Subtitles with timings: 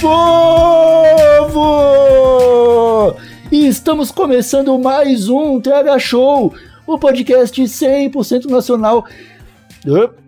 [0.00, 1.76] Povo!
[3.50, 6.54] E estamos começando mais um TH Show,
[6.86, 9.04] o podcast 100% nacional,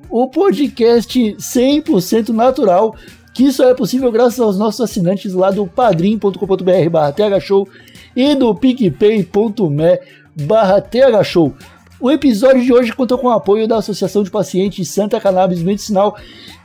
[0.08, 2.94] o podcast 100% natural,
[3.34, 7.68] que só é possível graças aos nossos assinantes lá do padrim.com.br barra thshow
[8.16, 10.00] e do picpay.me
[10.34, 11.54] barra thshow.
[12.00, 16.16] O episódio de hoje conta com o apoio da Associação de Pacientes Santa Cannabis Medicinal,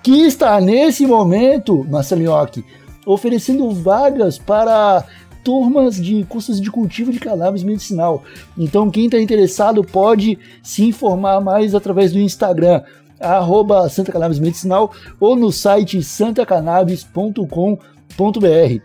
[0.03, 2.64] que está nesse momento, Marcelinhoque,
[3.05, 5.05] oferecendo vagas para
[5.43, 8.23] turmas de cursos de cultivo de cannabis medicinal.
[8.57, 12.81] Então, quem está interessado pode se informar mais através do Instagram,
[13.19, 18.81] arroba Santa Cannabis Medicinal, ou no site santacannabis.com.br.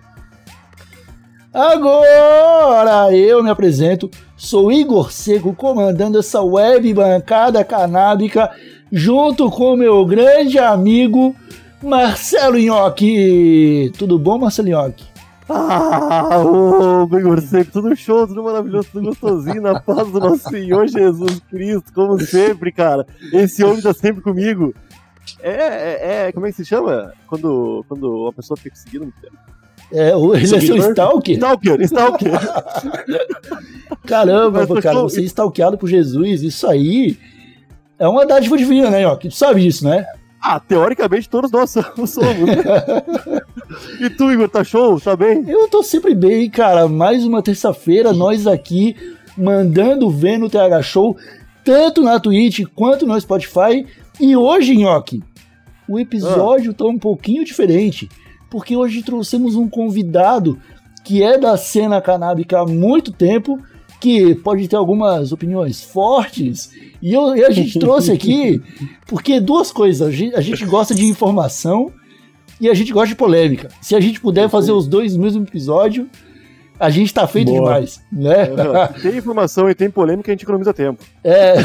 [1.53, 8.51] Agora eu me apresento, sou Igor Seco, comandando essa web bancada canábica,
[8.93, 11.35] junto com meu grande amigo
[11.83, 13.93] Marcelo Nhoque.
[13.99, 15.05] Tudo bom, Marcelo Nhoque?
[15.51, 20.87] Ah, ô, Igor Seco, tudo show, tudo maravilhoso, tudo gostosinho, na paz do nosso Senhor
[20.87, 23.07] Jesus Cristo, como sempre, cara.
[23.33, 24.75] Esse homem tá sempre comigo.
[25.41, 27.13] É, é, é como é que se chama?
[27.27, 29.37] Quando, quando uma pessoa fica seguindo muito tempo.
[29.91, 30.91] É, o- ele é seu Seguidor?
[30.91, 31.35] stalker?
[31.37, 32.33] Stalker, Stalker.
[34.07, 37.17] Caramba, cara, você é stalkeado por Jesus, isso aí
[37.99, 39.29] é uma dádiva divina, né, Nhoque?
[39.31, 40.05] Tu sabe disso, né?
[40.41, 42.15] Ah, teoricamente todos nós somos.
[44.01, 45.01] e tu, Igor, tá show?
[45.01, 45.45] Tá bem?
[45.49, 46.89] Eu tô sempre bem, cara.
[46.89, 48.95] Mais uma terça-feira, nós aqui
[49.37, 51.17] mandando ver no TH Show,
[51.65, 53.87] tanto na Twitch quanto no Spotify.
[54.21, 55.23] E hoje, Nhoque,
[55.89, 58.09] o episódio tá um pouquinho diferente,
[58.51, 60.59] porque hoje trouxemos um convidado
[61.05, 63.59] que é da cena canábica há muito tempo,
[64.01, 66.71] que pode ter algumas opiniões fortes,
[67.03, 68.63] e, eu- e a gente trouxe aqui
[69.07, 71.91] porque duas coisas, a gente, a gente gosta de informação
[72.61, 73.69] e a gente gosta de polêmica.
[73.81, 76.09] Se a gente puder fazer os dois no mesmo episódio,
[76.81, 77.61] a gente tá feito Boa.
[77.61, 78.47] demais, né?
[79.03, 81.03] Tem informação e tem polêmica, a gente economiza tempo.
[81.25, 81.55] É.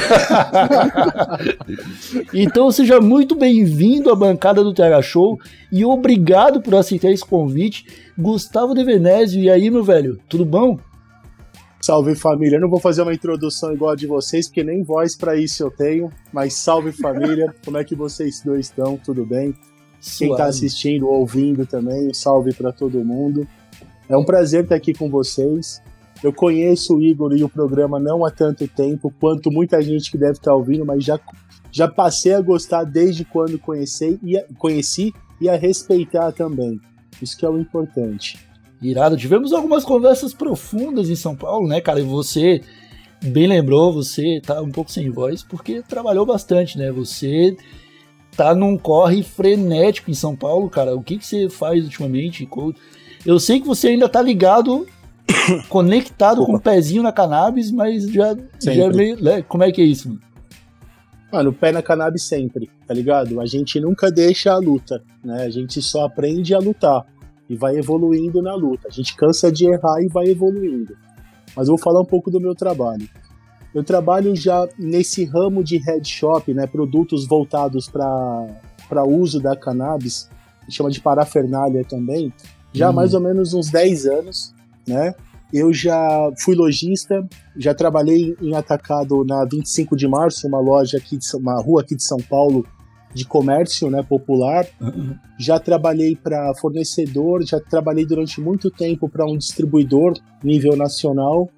[2.33, 5.39] então seja muito bem-vindo à bancada do TH Show
[5.71, 7.85] e obrigado por aceitar esse convite.
[8.17, 10.77] Gustavo De Venésio, e aí, meu velho, tudo bom?
[11.83, 15.17] Salve família, eu não vou fazer uma introdução igual a de vocês, porque nem voz
[15.17, 18.95] pra isso eu tenho, mas salve família, como é que vocês dois estão?
[18.95, 19.53] Tudo bem?
[20.17, 20.49] Quem tá Suave.
[20.49, 23.45] assistindo, ouvindo também, um salve pra todo mundo.
[24.07, 25.81] É um prazer estar aqui com vocês.
[26.23, 30.17] Eu conheço o Igor e o programa não há tanto tempo quanto muita gente que
[30.17, 31.19] deve estar ouvindo, mas já,
[31.69, 35.11] já passei a gostar desde quando conheci e a, conheci
[35.41, 36.79] e a respeitar também.
[37.21, 38.52] Isso que é o importante.
[38.83, 39.17] Irado.
[39.17, 41.99] Tivemos algumas conversas profundas em São Paulo, né, cara?
[41.99, 42.61] E você
[43.23, 46.91] bem lembrou, você tá um pouco sem voz porque trabalhou bastante, né?
[46.91, 47.55] Você
[48.35, 50.95] tá num corre frenético em São Paulo, cara.
[50.95, 52.47] O que, que você faz ultimamente?
[53.25, 54.85] Eu sei que você ainda tá ligado,
[55.69, 59.21] conectado com o pezinho na cannabis, mas já, já é meio.
[59.21, 59.41] né?
[59.41, 60.09] Como é que é isso?
[60.09, 60.21] mano?
[61.31, 63.41] Mano, pé na cannabis sempre, tá ligado?
[63.41, 65.45] A gente nunca deixa a luta, né?
[65.45, 67.03] A gente só aprende a lutar
[67.53, 68.87] e vai evoluindo na luta.
[68.87, 70.95] A gente cansa de errar e vai evoluindo.
[71.55, 73.07] Mas eu vou falar um pouco do meu trabalho.
[73.73, 76.67] Eu trabalho já nesse ramo de head shop, né?
[76.67, 80.29] Produtos voltados para uso da cannabis,
[80.69, 82.33] chama de parafernália também,
[82.71, 82.93] já há Hum.
[82.93, 84.53] mais ou menos uns 10 anos,
[84.87, 85.13] né?
[85.51, 91.15] Eu já fui lojista, já trabalhei em atacado na 25 de março, uma loja aqui
[91.17, 92.65] de uma rua aqui de São Paulo
[93.13, 94.65] de comércio, né, popular.
[95.37, 100.13] Já trabalhei para fornecedor, já trabalhei durante muito tempo para um distribuidor
[100.43, 101.49] nível nacional,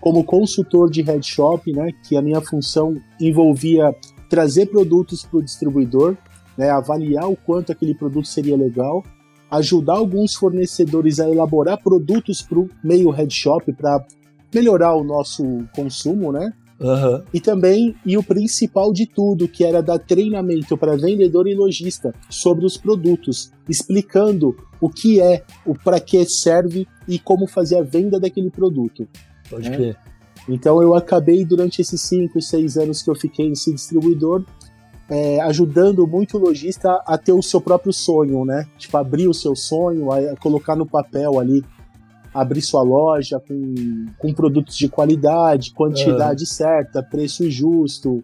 [0.00, 3.94] como consultor de head shop, né, que a minha função envolvia
[4.28, 6.16] trazer produtos para o distribuidor,
[6.56, 9.02] né, avaliar o quanto aquele produto seria legal,
[9.50, 14.04] ajudar alguns fornecedores a elaborar produtos para o meio head shop para
[14.52, 16.52] melhorar o nosso consumo, né?
[16.80, 17.22] Aham.
[17.32, 22.12] E também, e o principal de tudo, que era dar treinamento para vendedor e lojista
[22.28, 27.82] sobre os produtos, explicando o que é, o para que serve e como fazer a
[27.82, 29.06] venda daquele produto.
[29.48, 29.70] Pode É.
[29.76, 29.96] crer.
[30.48, 34.44] Então eu acabei durante esses 5, 6 anos que eu fiquei nesse distribuidor,
[35.08, 38.66] é, ajudando muito o lojista a ter o seu próprio sonho, né?
[38.78, 41.62] Tipo, abrir o seu sonho, a, a colocar no papel ali,
[42.34, 48.22] abrir sua loja com, com produtos de qualidade, quantidade certa, preço justo,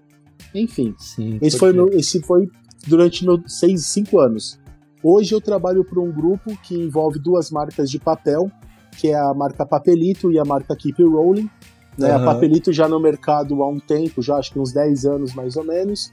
[0.55, 0.95] enfim.
[0.99, 2.49] Sim, Esse foi, meu, esse foi
[2.87, 4.59] durante meus seis, cinco anos.
[5.03, 8.51] Hoje eu trabalho para um grupo que envolve duas marcas de papel,
[8.99, 11.49] que é a marca Papelito e a marca Keep Rolling.
[11.97, 12.11] Né?
[12.11, 12.23] Aham.
[12.23, 15.57] A Papelito já no mercado há um tempo, já acho que uns 10 anos mais
[15.57, 16.12] ou menos.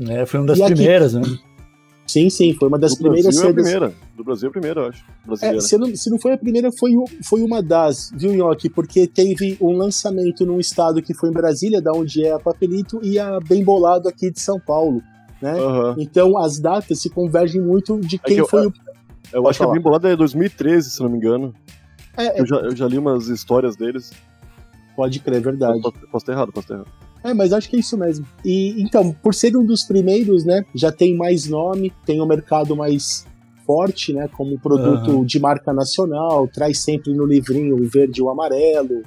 [0.00, 1.22] É, foi uma das E primeiras, né?
[2.06, 3.94] Sim, sim, foi uma das do primeiras Brasil é a primeira.
[4.16, 5.04] Do Brasil é a primeira, eu acho.
[5.42, 6.92] É, se, não, se não foi a primeira, foi,
[7.24, 8.70] foi uma das, viu, Nhoque?
[8.70, 13.00] Porque teve um lançamento num estado que foi em Brasília, da onde é a Papelito,
[13.02, 15.02] e a Bem Bolado aqui de São Paulo.
[15.42, 15.50] Né?
[15.52, 15.96] Aham.
[15.98, 18.72] Então as datas se convergem muito de quem que eu- foi o.
[19.32, 19.72] Eu Pode acho que a falar.
[19.72, 21.52] Bem Bolada é 2013, se não me engano.
[22.16, 24.12] É, é, Eu já, eu já li umas histórias deles.
[24.94, 25.80] pode crer, é verdade.
[25.82, 26.88] Posso, posso estar errado, posso estar errado.
[27.26, 28.24] É, mas acho que é isso mesmo.
[28.44, 32.76] E então, por ser um dos primeiros, né, já tem mais nome, tem um mercado
[32.76, 33.26] mais
[33.66, 38.30] forte, né, como produto de marca nacional, traz sempre no livrinho o verde e o
[38.30, 39.02] amarelo.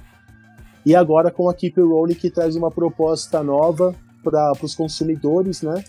[0.86, 5.82] E agora com a Keep Rolling que traz uma proposta nova para os consumidores, né?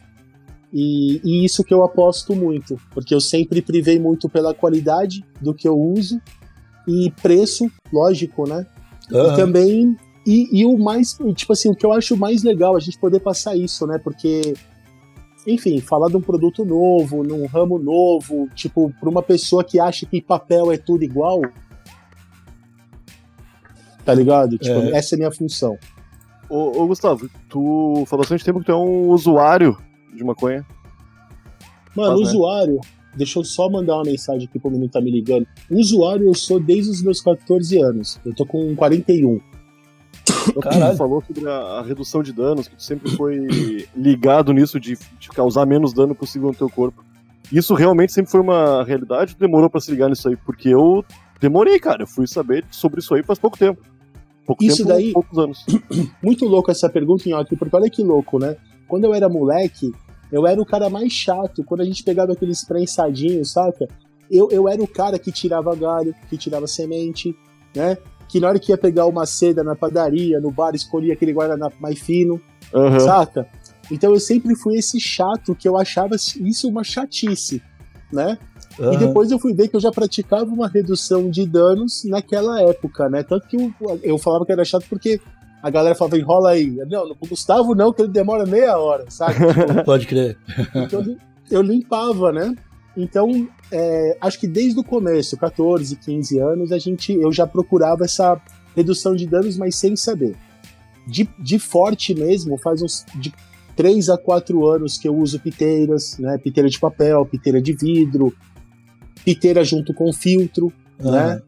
[0.73, 5.53] E, e isso que eu aposto muito, porque eu sempre privei muito pela qualidade do
[5.53, 6.21] que eu uso
[6.87, 8.65] e preço, lógico, né?
[9.11, 9.35] E Aham.
[9.35, 9.97] também.
[10.27, 11.19] E, e o mais.
[11.35, 13.99] Tipo assim, o que eu acho mais legal é a gente poder passar isso, né?
[13.99, 14.55] Porque.
[15.47, 20.05] Enfim, falar de um produto novo, num ramo novo, tipo, pra uma pessoa que acha
[20.05, 21.41] que papel é tudo igual.
[24.05, 24.59] Tá ligado?
[24.59, 24.99] Tipo, É.
[24.99, 25.79] essa é a minha função.
[26.49, 29.79] Ô, ô, Gustavo, tu falou bastante tempo que tu é um usuário
[30.15, 30.67] de maconha.
[31.97, 32.23] Mano, né?
[32.23, 32.81] usuário.
[33.17, 35.47] Deixa eu só mandar uma mensagem aqui pro menino que tá me ligando.
[35.71, 38.21] Usuário eu sou desde os meus 14 anos.
[38.25, 39.41] Eu tô com 41.
[40.63, 40.93] Caralho.
[40.93, 44.99] Tu falou sobre a, a redução de danos, que tu sempre foi ligado nisso de,
[45.19, 47.05] de causar menos dano possível no teu corpo.
[47.53, 49.37] Isso realmente sempre foi uma realidade?
[49.39, 50.37] Demorou pra se ligar nisso aí?
[50.37, 51.05] Porque eu
[51.41, 52.03] demorei, cara.
[52.03, 53.81] Eu fui saber sobre isso aí faz pouco tempo.
[54.47, 55.65] Pouco Isso tempo, daí- poucos anos.
[56.23, 58.57] muito louco essa pergunta, Nhoque, porque olha que louco, né?
[58.89, 59.93] Quando eu era moleque,
[60.33, 61.63] eu era o cara mais chato.
[61.65, 63.87] Quando a gente pegava aqueles prensadinhos, saca?
[64.31, 67.35] Eu, eu era o cara que tirava galho, que tirava semente,
[67.75, 67.97] né?
[68.31, 71.77] Que na hora que ia pegar uma seda na padaria, no bar, escolhia aquele guardanapo
[71.81, 72.41] mais fino,
[72.75, 73.01] Aham.
[73.01, 73.47] saca?
[73.91, 77.61] Então eu sempre fui esse chato que eu achava isso uma chatice,
[78.13, 78.39] né?
[78.79, 78.97] E Aham.
[78.99, 83.23] depois eu fui ver que eu já praticava uma redução de danos naquela época, né?
[83.25, 83.73] Tanto que eu,
[84.03, 85.21] eu falava que era chato porque
[85.63, 86.71] a galera falava, enrola aí.
[86.89, 89.35] Não, o Gustavo não, que ele demora meia hora, sabe?
[89.85, 90.39] Pode crer.
[90.75, 91.17] Então eu-
[91.51, 92.55] eu limpava, né?
[92.97, 98.05] Então, é, acho que desde o começo, 14, 15 anos, a gente, eu já procurava
[98.05, 98.41] essa
[98.75, 100.37] redução de danos, mas sem saber.
[101.07, 103.33] De, de forte mesmo, faz uns de
[103.77, 106.39] 3 a 4 anos que eu uso piteiras, né?
[106.39, 108.35] Piteira de papel, piteira de vidro,
[109.25, 111.11] piteira junto com filtro, Aham.
[111.11, 111.43] né?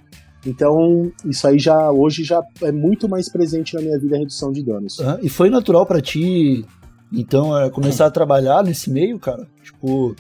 [0.45, 4.51] Então, isso aí já hoje já é muito mais presente na minha vida a redução
[4.51, 4.99] de danos.
[4.99, 5.19] Aham.
[5.23, 6.65] E foi natural pra ti,
[7.13, 9.47] então, é, começar a trabalhar nesse meio, cara?
[9.63, 10.17] Tipo,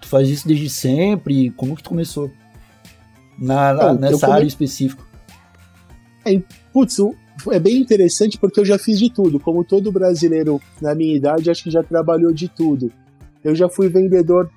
[0.00, 1.50] tu faz isso desde sempre?
[1.50, 2.30] Como que tu começou?
[3.38, 5.02] Na, na- Não, eu nessa come- área específica.
[6.72, 7.14] Putz, o-
[7.50, 9.40] é bem interessante porque eu já fiz de tudo.
[9.40, 12.92] Como todo brasileiro na minha idade, acho que já trabalhou de tudo.
[13.42, 14.50] Eu já fui vendedor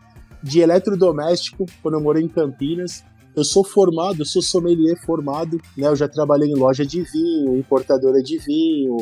[0.44, 3.04] de eletrodoméstico quando eu morei em Campinas.
[3.36, 5.88] Eu sou formado, eu sou sommelier formado, né?
[5.88, 8.98] Eu já trabalhei em loja de vinho, importadora de vinho.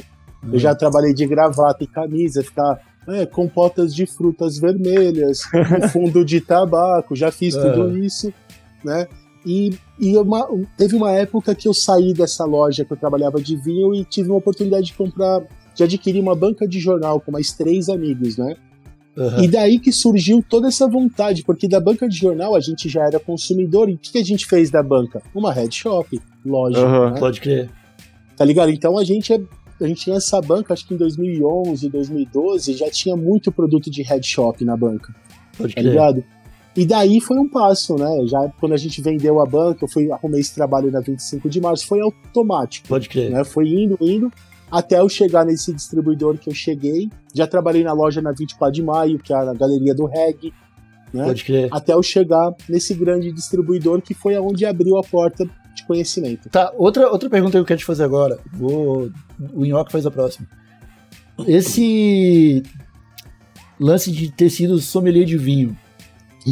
[0.53, 6.23] Eu já trabalhei de gravata e camisa, ficar é, compotas de frutas vermelhas, com fundo
[6.25, 8.33] de tabaco, já fiz tudo isso,
[8.83, 9.07] né?
[9.45, 10.47] E, e uma-
[10.77, 14.29] teve uma época que eu saí dessa loja que eu trabalhava de vinho e tive
[14.29, 15.41] uma oportunidade de comprar,
[15.73, 18.55] de adquirir uma banca de jornal com mais três amigos, né?
[19.17, 19.43] Aham.
[19.43, 23.05] E daí que surgiu toda essa vontade, porque da banca de jornal a gente já
[23.05, 25.21] era consumidor, e o que, a gente fez da banca?
[25.33, 27.11] Uma head shop, lógico, Aham.
[27.11, 27.19] né?
[27.19, 27.69] Pode crer.
[28.37, 28.71] Tá ligado?
[28.71, 29.41] Então a gente, é-
[29.83, 34.01] a gente tinha essa banca, acho que em 2011, 2012, já tinha muito produto de
[34.03, 35.13] head shop na banca,
[35.57, 35.91] Pode tá crer.
[35.91, 36.23] ligado?
[36.77, 38.25] E daí foi um passo, né?
[38.27, 41.59] Já quando a gente vendeu a banca, eu fui, arrumei esse trabalho na 25 de
[41.59, 43.31] março, foi automático, Pode crer.
[43.31, 43.43] né?
[43.43, 44.31] Foi indo, indo,
[44.71, 47.09] até eu chegar nesse distribuidor que eu cheguei.
[47.33, 50.53] Já trabalhei na loja na 24 de maio, que é a galeria do reggae,
[51.13, 51.25] né?
[51.25, 51.67] Pode crer.
[51.71, 56.49] Até eu chegar nesse grande distribuidor que foi aonde abriu a porta de conhecimento.
[56.49, 58.39] Tá, outra, outra pergunta que eu quero te fazer agora.
[58.53, 59.11] Vou.
[59.53, 60.47] O Inhoque faz a próxima.
[61.47, 62.63] Esse
[63.79, 65.77] lance de ter sido sommelier de vinho.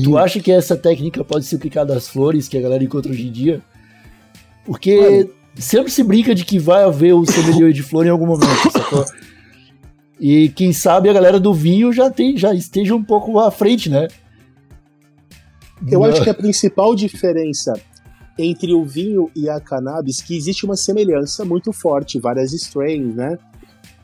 [0.03, 3.27] Tu acha que essa técnica pode ser aplicada às flores que a galera encontra hoje
[3.27, 3.61] em dia?
[4.65, 5.29] Porque Mano.
[5.55, 9.05] sempre se brinca de que vai haver o sommelier de flor em algum momento, sacou?
[10.19, 13.89] E quem sabe a galera do vinho já, tem, já esteja um pouco à frente,
[13.89, 14.07] né?
[15.89, 17.73] Eu acho que a principal diferença
[18.37, 23.37] entre o vinho e a cannabis, que existe uma semelhança muito forte, várias strains, né?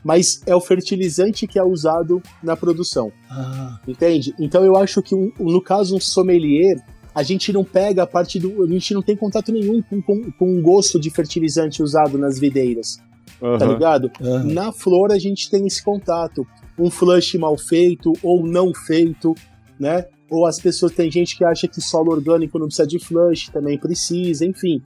[0.02, 3.10] Mas é o fertilizante que é usado na produção.
[3.30, 4.34] Ah, Entende?
[4.38, 6.76] Então eu acho que um- no caso um sommelier,
[7.14, 8.62] a gente não pega a parte do.
[8.64, 12.38] A gente não tem contato nenhum com, com, com o gosto de fertilizante usado nas
[12.38, 12.98] videiras,
[13.40, 13.72] tá Aham.
[13.72, 14.10] ligado?
[14.20, 16.46] ah, Na flor a gente tem esse contato.
[16.78, 19.32] Um flush mal feito ou não feito,
[19.78, 20.06] né?
[20.30, 23.78] Ou as pessoas, tem gente que acha que solo orgânico não precisa de flush, também
[23.78, 24.82] precisa, enfim.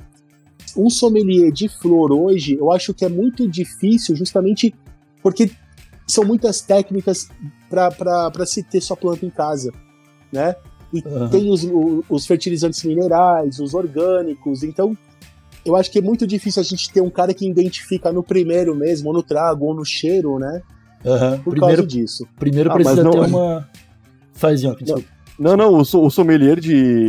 [0.76, 4.74] Um sommelier de flor hoje, eu acho que é muito difícil, justamente
[5.22, 5.50] porque
[6.06, 7.28] são muitas técnicas
[7.70, 9.72] para se ter sua planta em casa,
[10.32, 10.56] né?
[10.92, 11.28] E Aham.
[11.28, 11.66] tem os,
[12.08, 14.96] os fertilizantes minerais, os orgânicos, então
[15.64, 18.74] eu acho que é muito difícil a gente ter um cara que identifica no primeiro
[18.74, 20.62] mesmo, ou no trago, ou no cheiro, né?
[21.04, 21.38] aham.
[21.42, 22.26] Por Primeiro, causa disso.
[22.38, 23.68] primeiro Ah, precisa ter não- uma.
[24.32, 25.08] Faz, Ian, desculpa.
[25.38, 27.06] Não, não, o, o sommelier de,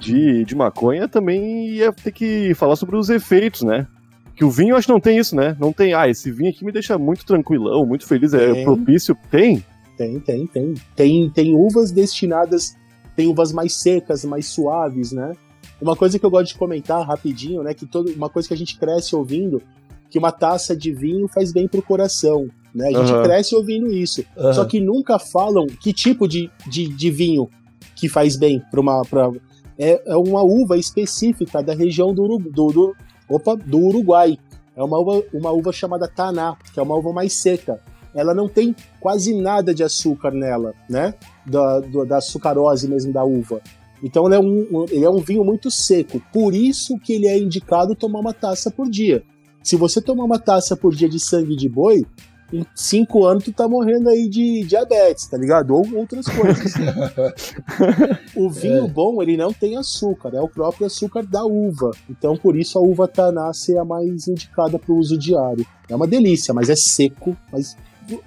[0.00, 3.86] de, de maconha também ia ter que falar sobre os efeitos, né?
[4.34, 5.54] Que o vinho eu acho que não tem isso, né?
[5.60, 8.64] Não tem, ah, esse vinho aqui me deixa muito tranquilão, muito feliz, é Tem.
[8.64, 9.16] propício.
[9.30, 9.62] Tem?
[9.96, 10.74] Tem, tem, tem.
[10.96, 12.74] Tem, tem uvas destinadas,
[13.14, 15.32] tem uvas mais secas, mais suaves, né?
[15.80, 17.74] Uma coisa que eu gosto de comentar rapidinho, né?
[17.74, 19.60] Que todo, uma coisa que a gente cresce ouvindo,
[20.08, 22.88] que uma taça de vinho faz bem pro coração, né?
[22.88, 23.22] A gente Aham.
[23.22, 24.24] cresce ouvindo isso.
[24.36, 24.52] Aham.
[24.54, 27.48] Só que nunca falam que tipo de, de, de vinho
[27.96, 29.02] que faz bem para uma.
[29.02, 29.30] Pra,
[29.78, 32.96] é, é uma uva específica da região do, Uru- do, do,
[33.28, 34.38] opa, do Uruguai.
[34.76, 37.80] É uma uva, uma uva chamada Taná, que é uma uva mais seca.
[38.14, 41.14] Ela não tem quase nada de açúcar nela, né?
[41.46, 43.60] Da, do- da açucarose mesmo da uva.
[44.02, 46.20] Então ele é, um, um- ele é um vinho muito seco.
[46.32, 49.22] Por isso que ele é indicado tomar uma taça por dia.
[49.62, 52.04] Se você tomar uma taça por dia de sangue de boi,
[52.52, 55.74] em cinco anos tu tá morrendo aí de diabetes, tá ligado?
[55.74, 56.74] Ou outras coisas.
[58.36, 61.90] o vinho bom, ele não tem açúcar, é o próprio açúcar da uva.
[62.10, 65.66] Então, por isso a uva Tanassi é a mais indicada para o uso diário.
[65.88, 67.76] É uma delícia, mas é seco, mas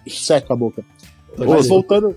[0.07, 0.83] seca a boca.
[1.37, 2.15] Mas voltando,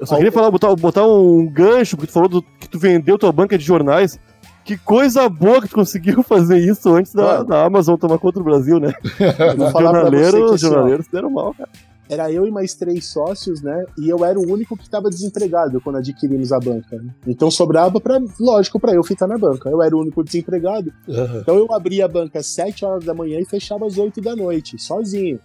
[0.00, 3.16] Eu só queria falar, botar, botar um gancho, porque tu falou do- que tu vendeu
[3.16, 4.18] tua banca de jornais.
[4.66, 8.44] Que coisa boa que tu conseguiu fazer isso antes da, da Amazon tomar conta do
[8.44, 8.92] Brasil, né?
[9.56, 11.68] Os pra jornaleiros, os assim, jornaleiros deram mal, cara.
[12.10, 13.84] era eu e mais três sócios, né?
[13.96, 16.96] E eu era o único que estava desempregado quando adquirimos a banca.
[16.96, 17.10] né?
[17.26, 19.68] Então sobrava para, lógico, para eu ficar na banca.
[19.70, 20.92] Eu era o único desempregado.
[21.08, 21.38] Aham.
[21.42, 24.34] Então eu abria a banca às 7 horas da manhã e fechava às 8 da
[24.34, 25.38] noite, sozinho.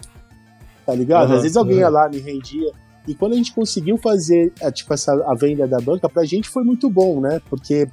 [0.84, 1.26] Tá ligado?
[1.28, 2.72] Aham, Às vezes alguém ia lá, me rendia.
[3.08, 6.50] E quando a gente conseguiu fazer a, tipo, essa, a venda da banca, pra gente
[6.50, 7.40] foi muito bom, né?
[7.50, 7.88] Porque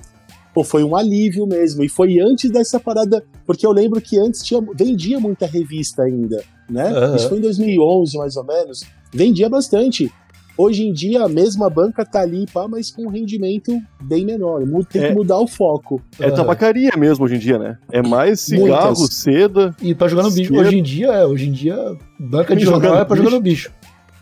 [0.55, 1.83] pô, foi um alívio mesmo.
[1.85, 3.23] E foi antes dessa parada.
[3.47, 6.89] Porque eu lembro que antes tinha, vendia muita revista ainda, né?
[6.89, 7.17] Aham.
[7.17, 8.85] Isso foi em 2011, mais ou menos.
[9.13, 10.11] Vendia bastante.
[10.61, 13.71] Hoje em dia a mesma banca tá ali, pá, mas com um rendimento
[14.03, 14.61] bem menor.
[14.91, 15.09] Tem É.
[15.09, 16.03] que mudar o foco.
[16.19, 17.79] É tabacaria mesmo hoje em dia, né?
[17.93, 19.15] É mais cigarro, Muitas.
[19.15, 19.73] seda.
[19.81, 20.53] E pra jogar no bicho.
[20.53, 21.77] Hoje em dia, é, hoje em dia,
[22.19, 23.71] banca de Jogar jornal é pra jogar no bicho.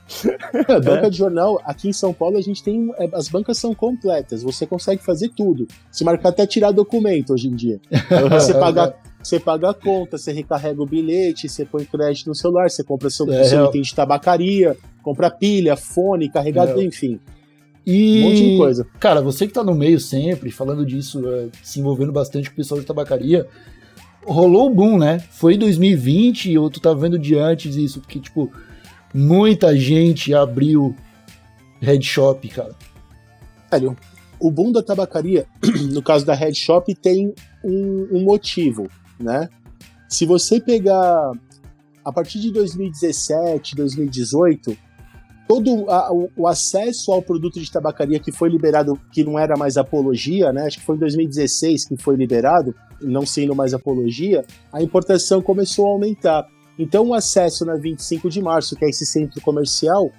[0.69, 2.91] É, banca de jornal, aqui em São Paulo a gente tem.
[2.99, 5.67] é, As bancas são completas, você consegue fazer tudo.
[5.91, 7.81] Se marcar até tirar documento hoje em dia.
[8.31, 12.71] Você paga, você paga a conta, você recarrega o bilhete, você põe crédito no celular,
[12.71, 13.69] você compra seu, É, seu real.
[13.71, 16.85] item de tabacaria, compra pilha, fone, carregador, É.
[16.85, 17.19] enfim.
[17.85, 18.87] E, Um monte de coisa.
[18.99, 22.57] cara, você que tá no meio sempre, falando disso, é, se envolvendo bastante com o
[22.57, 23.47] pessoal de tabacaria,
[24.25, 25.19] rolou o boom, né?
[25.31, 28.51] Foi em 2020, ou tu tá vendo de antes isso, porque, tipo,
[29.17, 30.95] muita gente abriu
[31.81, 32.75] head shop, cara.
[33.71, 33.97] Velho,
[34.39, 35.47] o boom da tabacaria,
[35.93, 39.49] no caso da Red Shop, tem um, um motivo, né?
[40.09, 41.33] Se você pegar
[42.05, 44.77] a partir de 2017, 2018,
[45.49, 49.57] todo a- o, o acesso ao produto de tabacaria que foi liberado, que não era
[49.57, 50.67] mais apologia, né?
[50.67, 55.87] Acho que foi em 2016 que foi liberado, não sendo mais apologia, a importação começou
[55.89, 56.47] a aumentar.
[56.79, 60.11] Então o acesso na 25 de março, que é esse centro comercial,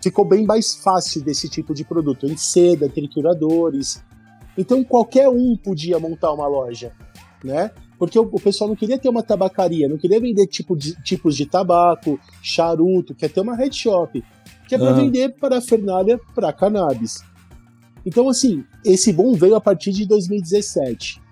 [0.00, 4.02] ficou bem mais fácil desse tipo de produto, em seda, trituradores.
[4.58, 6.92] Então qualquer um podia montar uma loja,
[7.44, 7.70] né?
[7.98, 11.36] Porque o, o pessoal não queria ter uma tabacaria, não queria vender tipo de- tipos
[11.36, 14.24] de tabaco, charuto, quer ter uma head shop,
[14.66, 17.22] que é para vender parafernália para cannabis.
[18.04, 21.22] Então assim, esse boom veio a partir de 2017.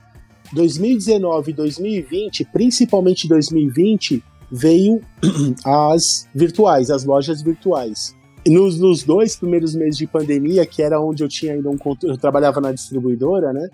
[0.52, 5.00] 2019 e 2020, principalmente 2020, veio
[5.64, 8.14] as virtuais, as lojas virtuais.
[8.46, 12.16] Nos, nos dois primeiros meses de pandemia, que era onde eu tinha ainda um eu
[12.16, 13.68] trabalhava na distribuidora, né?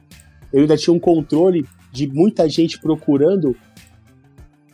[0.53, 3.57] Eu ainda tinha um controle de muita gente procurando.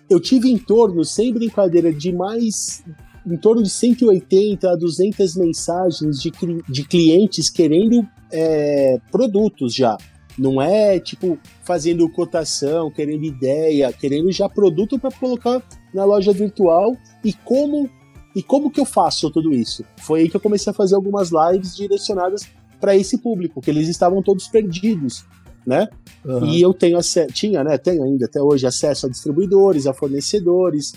[0.09, 2.83] Eu tive em torno, sem brincadeira, de mais
[3.27, 6.33] em torno de 180 a 200 mensagens de,
[6.69, 9.97] de clientes querendo é, produtos já.
[10.39, 15.63] Não é tipo fazendo cotação, querendo ideia, querendo já produto para colocar
[15.95, 17.89] na loja virtual e como
[18.35, 19.85] e como que eu faço tudo isso?
[19.99, 22.49] Foi aí que eu comecei a fazer algumas lives direcionadas
[22.81, 25.25] para esse público, que eles estavam todos perdidos,
[25.67, 25.87] né?
[26.25, 26.47] Uhum.
[26.47, 26.99] E eu tenho
[27.33, 27.77] tinha, né?
[27.77, 30.95] Tenho ainda até hoje acesso a distribuidores, a fornecedores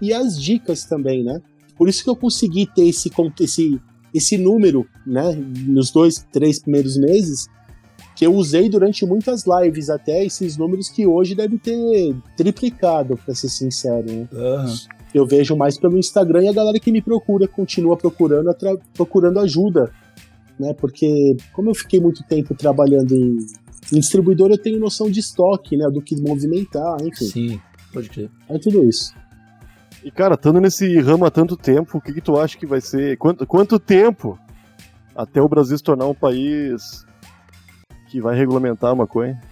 [0.00, 1.40] e as dicas também, né?
[1.76, 3.10] Por isso que eu consegui ter esse
[3.40, 3.80] esse
[4.12, 5.32] esse número, né?
[5.66, 7.48] Nos dois, três primeiros meses
[8.14, 13.34] que eu usei durante muitas lives até esses números que hoje deve ter triplicado, para
[13.34, 14.06] ser sincero.
[14.06, 14.28] Né?
[14.32, 14.74] Uhum.
[15.12, 18.50] Eu vejo mais pelo Instagram e a galera que me procura continua procurando,
[18.92, 19.92] procurando ajuda,
[20.58, 20.74] né?
[20.74, 23.36] Porque como eu fiquei muito tempo trabalhando em,
[23.92, 25.88] em distribuidor, eu tenho noção de estoque, né?
[25.88, 27.26] Do que movimentar, enfim.
[27.26, 27.60] Sim,
[27.92, 28.30] pode crer.
[28.48, 29.14] É tudo isso.
[30.02, 32.80] E cara, estando nesse ramo há tanto tempo, o que, que tu acha que vai
[32.80, 33.16] ser?
[33.16, 34.38] Quanto, quanto tempo
[35.14, 37.06] até o Brasil se tornar um país
[38.14, 39.42] que vai regulamentar a maconha?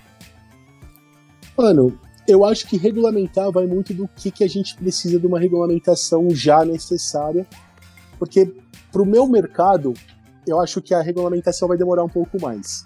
[1.59, 5.41] Mano, eu acho que regulamentar vai muito do que, que a gente precisa de uma
[5.41, 7.45] regulamentação já necessária,
[8.21, 8.55] porque
[8.93, 9.93] para o meu mercado,
[10.47, 12.85] eu acho que a regulamentação vai demorar um pouco mais.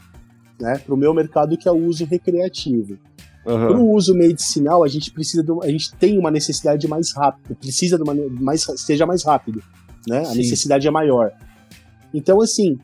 [0.58, 0.78] Né?
[0.78, 2.96] Para o meu mercado, que é o uso recreativo.
[3.44, 3.66] Uhum.
[3.68, 7.54] Para o uso medicinal, a gente precisa de, a gente tem uma necessidade mais rápida,
[7.54, 9.62] precisa de uma mais seja mais rápido,
[10.08, 10.24] né?
[10.26, 11.32] A necessidade é maior.
[12.14, 12.78] Então, assim,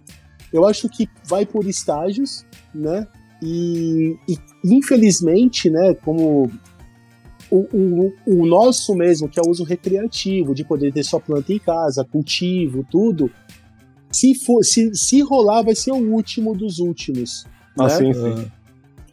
[0.52, 2.44] eu acho que vai por estágios,
[2.75, 3.07] né?
[3.43, 6.50] E, e infelizmente, né, como
[7.50, 11.52] o, o, o, nosso mesmo, que é o uso recreativo, de poder ter sua planta
[11.52, 13.31] em casa, cultivo, tudo,
[14.12, 17.47] se, for, se, se rolar, vai ser o último dos últimos.
[17.79, 17.91] Ah, né?
[17.91, 18.50] sim, sim.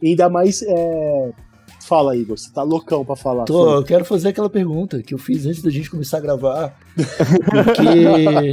[0.02, 0.62] Ainda mais.
[0.62, 1.32] É...
[1.80, 3.44] Fala, Igor, você tá loucão pra falar.
[3.46, 6.78] Tô, eu quero fazer aquela pergunta que eu fiz antes da gente começar a gravar.
[6.94, 8.52] Porque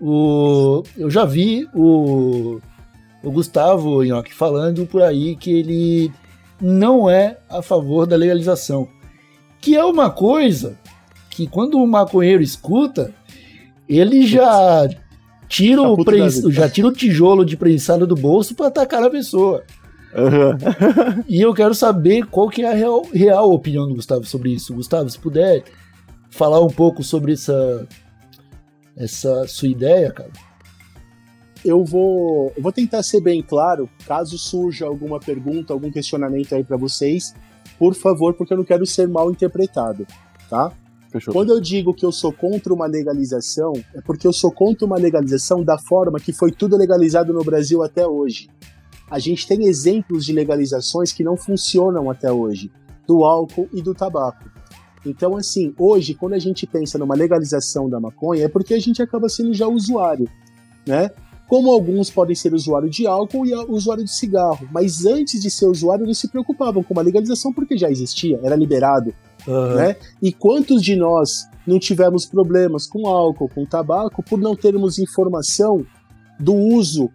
[0.00, 2.60] o, eu já vi o
[3.24, 6.12] o Gustavo Nhoque falando por aí que ele
[6.60, 8.88] não é a favor da legalização.
[9.60, 10.78] Que é uma coisa
[11.30, 13.12] que quando o maconheiro escuta,
[13.88, 14.88] ele já
[15.48, 16.40] tira, tá o, prens...
[16.42, 19.64] já tira o tijolo de prensado do bolso para atacar a pessoa.
[20.14, 21.24] Uhum.
[21.28, 24.74] e eu quero saber qual que é a real, real opinião do Gustavo sobre isso.
[24.74, 25.64] Gustavo, se puder
[26.30, 27.88] falar um pouco sobre essa,
[28.96, 30.30] essa sua ideia, cara
[31.64, 36.62] eu vou, eu vou tentar ser bem claro, caso surja alguma pergunta, algum questionamento aí
[36.62, 37.34] para vocês,
[37.78, 40.06] por favor, porque eu não quero ser mal interpretado,
[40.48, 40.72] tá?
[41.10, 41.32] Fechou.
[41.32, 44.96] Quando eu digo que eu sou contra uma legalização, é porque eu sou contra uma
[44.96, 48.48] legalização da forma que foi tudo legalizado no Brasil até hoje.
[49.08, 52.70] A gente tem exemplos de legalizações que não funcionam até hoje,
[53.06, 54.50] do álcool e do tabaco.
[55.06, 59.02] Então, assim, hoje, quando a gente pensa numa legalização da maconha, é porque a gente
[59.02, 60.28] acaba sendo já usuário,
[60.86, 61.10] né?
[61.48, 64.68] Como alguns podem ser usuário de álcool e usuário de cigarro.
[64.72, 68.56] Mas antes de ser usuário, eles se preocupavam com uma legalização porque já existia, era
[68.56, 69.14] liberado.
[69.46, 69.74] Uhum.
[69.74, 69.96] Né?
[70.22, 75.84] E quantos de nós não tivemos problemas com álcool, com tabaco, por não termos informação
[76.38, 77.10] do uso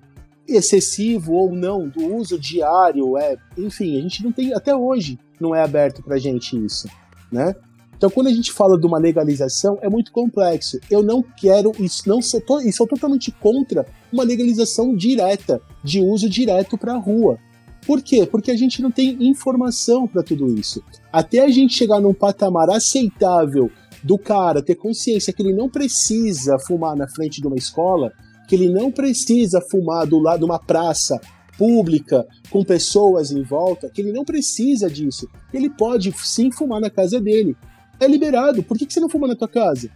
[0.47, 5.53] excessivo ou não, do uso diário, é, enfim, a gente não tem, até hoje não
[5.53, 6.87] é aberto pra gente isso,
[7.31, 7.55] né?
[7.99, 10.79] Então, quando a gente fala de uma legalização, é muito complexo.
[10.89, 16.29] Eu não quero, isso não sou, e sou totalmente contra uma legalização direta, de uso
[16.29, 17.37] direto para a rua.
[17.85, 18.25] Por quê?
[18.25, 20.81] Porque a gente não tem informação para tudo isso.
[21.11, 23.69] Até a gente chegar num patamar aceitável
[24.01, 28.13] do cara ter consciência que ele não precisa fumar na frente de uma escola,
[28.47, 31.19] que ele não precisa fumar do lado de uma praça
[31.57, 35.27] pública com pessoas em volta, que ele não precisa disso.
[35.53, 37.57] Ele pode sim fumar na casa dele
[37.99, 38.63] é liberado.
[38.63, 39.89] Por que, que você não fuma na tua casa?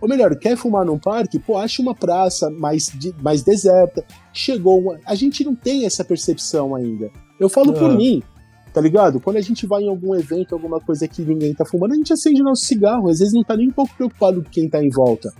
[0.00, 1.38] Ou melhor, quer fumar num parque?
[1.38, 4.04] Pô, acha uma praça mais, de, mais deserta.
[4.32, 4.98] Chegou uma...
[5.04, 7.10] A gente não tem essa percepção ainda.
[7.38, 8.22] Eu falo por mim,
[8.72, 9.20] tá ligado?
[9.20, 12.12] Quando a gente vai em algum evento, alguma coisa que ninguém tá fumando, a gente
[12.12, 13.08] acende nosso cigarro.
[13.08, 15.32] Às vezes não tá nem um pouco preocupado com quem tá em volta.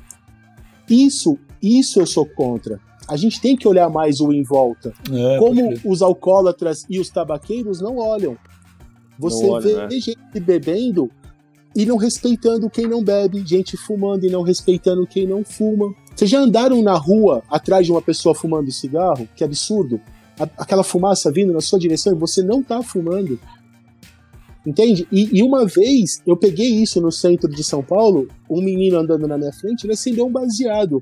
[0.88, 2.80] Isso, isso eu sou contra.
[3.08, 4.92] A gente tem que olhar mais o em volta.
[5.10, 5.88] É, Como porque...
[5.88, 8.36] os alcoólatras e os tabaqueiros não olham.
[9.18, 9.90] Você não olha, vê né?
[9.90, 11.10] gente bebendo
[11.78, 15.94] e não respeitando quem não bebe, gente fumando e não respeitando quem não fuma.
[16.12, 19.28] Vocês já andaram na rua atrás de uma pessoa fumando cigarro?
[19.36, 20.00] Que absurdo.
[20.58, 23.38] Aquela fumaça vindo na sua direção e você não tá fumando.
[24.66, 25.06] Entende?
[25.12, 29.28] E, e, uma vez eu peguei isso no centro de São Paulo, um menino andando
[29.28, 31.00] na minha frente, ele acendeu um baseado.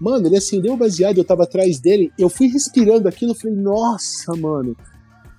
[0.00, 4.36] Mano, ele acendeu o baseado, eu tava atrás dele, eu fui respirando aquilo, falei, nossa,
[4.36, 4.76] mano,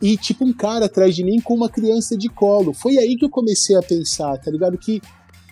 [0.02, 2.74] e tipo um cara atrás de mim com uma criança de colo.
[2.74, 4.78] Foi aí que eu comecei a pensar, tá ligado?
[4.78, 5.02] Que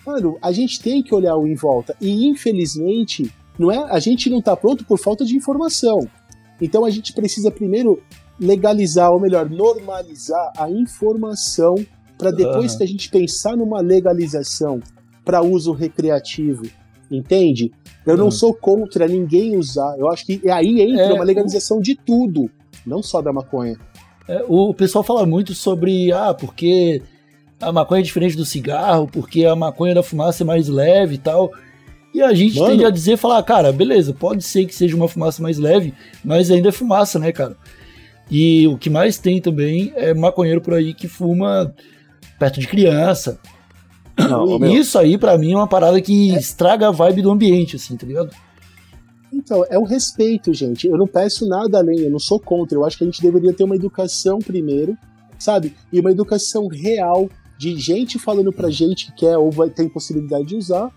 [0.06, 1.94] mano, a gente tem que olhar o em volta.
[2.00, 6.00] E infelizmente, não é, a gente não tá pronto por falta de informação.
[6.60, 8.02] Então a gente precisa primeiro
[8.38, 11.74] legalizar, ou melhor, normalizar a informação
[12.18, 12.78] para depois Aham.
[12.78, 14.80] que a gente pensar numa legalização
[15.24, 16.62] para uso recreativo,
[17.10, 17.70] entende?
[18.06, 18.30] Eu não Uhum.
[18.30, 19.94] sou contra ninguém usar.
[19.98, 22.50] Eu acho que aí entra É, uma legalização de tudo,
[22.86, 23.78] não só da maconha.
[24.30, 27.02] É, o pessoal fala muito sobre, ah, porque
[27.60, 31.18] a maconha é diferente do cigarro, porque a maconha da fumaça é mais leve e
[31.18, 31.50] tal.
[32.14, 32.70] E a gente Mano.
[32.70, 35.92] tende a dizer, falar, cara, beleza, pode ser que seja uma fumaça mais leve,
[36.24, 37.56] mas ainda é fumaça, né, cara?
[38.30, 41.74] E o que mais tem também é maconheiro por aí que fuma
[42.38, 43.40] perto de criança.
[44.16, 47.74] Não, E isso aí, pra mim, é uma parada que estraga a vibe do ambiente,
[47.74, 48.30] assim, tá ligado?
[49.32, 50.86] Então, é o respeito, gente.
[50.86, 52.76] Eu não peço nada além, eu não sou contra.
[52.76, 54.96] Eu acho que a gente deveria ter uma educação primeiro,
[55.38, 55.74] sabe?
[55.92, 60.46] E uma educação real de gente falando pra gente que quer ou vai, tem possibilidade
[60.46, 60.90] de usar.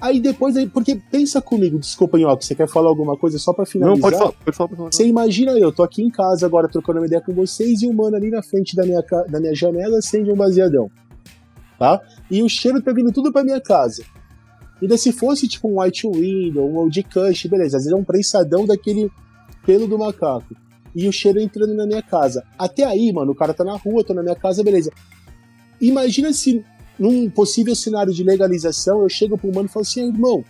[0.00, 3.64] Aí depois, aí, porque pensa comigo, desculpa, Nhoque, você quer falar alguma coisa só pra
[3.64, 3.96] finalizar?
[3.96, 4.92] não, pode falar, pode falar, pode falar.
[4.92, 7.92] Você imagina eu, tô aqui em casa agora trocando uma ideia com vocês e um
[7.94, 10.90] mano ali na frente da minha, da minha janela acende um baseadão.
[11.78, 12.00] Tá?
[12.30, 14.04] E o cheiro tá vindo tudo pra minha casa.
[14.84, 18.04] Ainda se fosse tipo um White Window, um Old Kush, beleza, às vezes é um
[18.04, 19.10] prensadão daquele
[19.64, 20.54] pelo do macaco.
[20.94, 22.44] E o cheiro entrando na minha casa.
[22.58, 24.92] Até aí, mano, o cara tá na rua, tô na minha casa, beleza.
[25.80, 26.62] Imagina se
[26.98, 30.44] num possível cenário de legalização eu chego pro mano e falo assim, "Ah, irmão,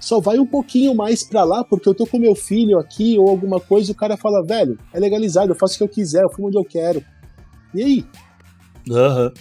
[0.00, 3.28] só vai um pouquinho mais pra lá, porque eu tô com meu filho aqui ou
[3.28, 6.24] alguma coisa, e o cara fala, velho, é legalizado, eu faço o que eu quiser,
[6.24, 7.04] eu fumo onde eu quero.
[7.72, 8.04] E aí?
[8.90, 9.32] Aham.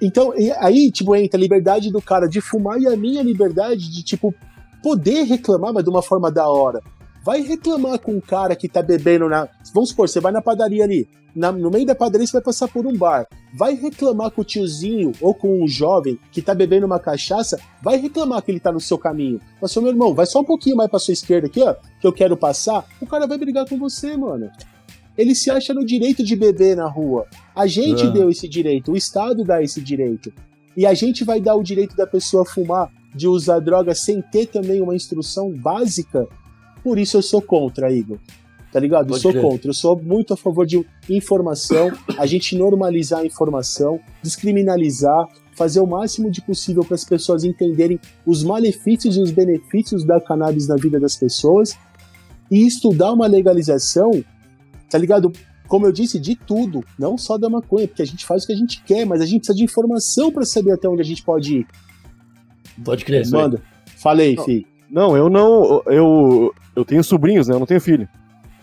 [0.00, 4.02] Então, aí, tipo, entra a liberdade do cara de fumar e a minha liberdade de,
[4.04, 4.34] tipo,
[4.82, 6.80] poder reclamar, mas de uma forma da hora.
[7.24, 9.48] Vai reclamar com um cara que tá bebendo na.
[9.74, 11.08] Vamos supor, você vai na padaria ali.
[11.36, 13.26] na- no meio da padaria você vai passar por um bar.
[13.56, 17.60] Vai reclamar com o tiozinho ou com um jovem que tá bebendo uma cachaça.
[17.80, 19.40] Vai reclamar que ele tá no seu caminho.
[19.60, 21.74] Mas, seu meu irmão, vai só um pouquinho mais pra sua esquerda aqui, ó.
[22.00, 22.84] Que eu quero passar.
[23.00, 24.50] O cara vai brigar com você, mano.
[25.18, 27.26] Ele se acha no direito de beber na rua.
[27.54, 28.10] A gente Ah.
[28.10, 30.32] deu esse direito, o Estado dá esse direito.
[30.76, 34.46] E a gente vai dar o direito da pessoa fumar, de usar droga sem ter
[34.46, 36.28] também uma instrução básica.
[36.84, 38.18] Por isso eu sou contra, Igor.
[38.72, 39.06] Tá ligado?
[39.06, 39.42] Eu Pode sou crer.
[39.42, 39.70] contra.
[39.70, 45.26] Eu sou muito a favor de informação, a gente normalizar a informação, descriminalizar,
[45.56, 50.20] fazer o máximo de possível para as pessoas entenderem os malefícios e os benefícios da
[50.20, 51.76] cannabis na vida das pessoas
[52.50, 54.10] e estudar uma legalização,
[54.88, 55.32] tá ligado?
[55.66, 58.52] Como eu disse, de tudo, não só da maconha, porque a gente faz o que
[58.52, 61.22] a gente quer, mas a gente precisa de informação para saber até onde a gente
[61.22, 61.66] pode ir.
[62.82, 63.28] Pode crer.
[63.28, 63.60] Manda.
[63.96, 64.44] Falei, Não.
[64.44, 64.66] fi.
[64.90, 65.82] Não, eu não.
[65.86, 67.54] Eu, eu tenho sobrinhos, né?
[67.54, 68.08] Eu não tenho filho.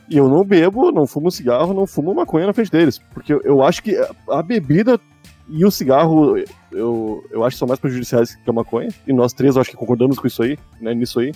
[0.09, 2.99] E eu não bebo, não fumo cigarro, não fumo maconha na frente deles.
[3.13, 3.95] Porque eu, eu acho que
[4.29, 4.99] a bebida
[5.47, 6.37] e o cigarro,
[6.71, 8.89] eu, eu acho que são mais prejudiciais que a maconha.
[9.07, 10.93] E nós três, eu acho que concordamos com isso aí, né?
[10.93, 11.31] Nisso aí.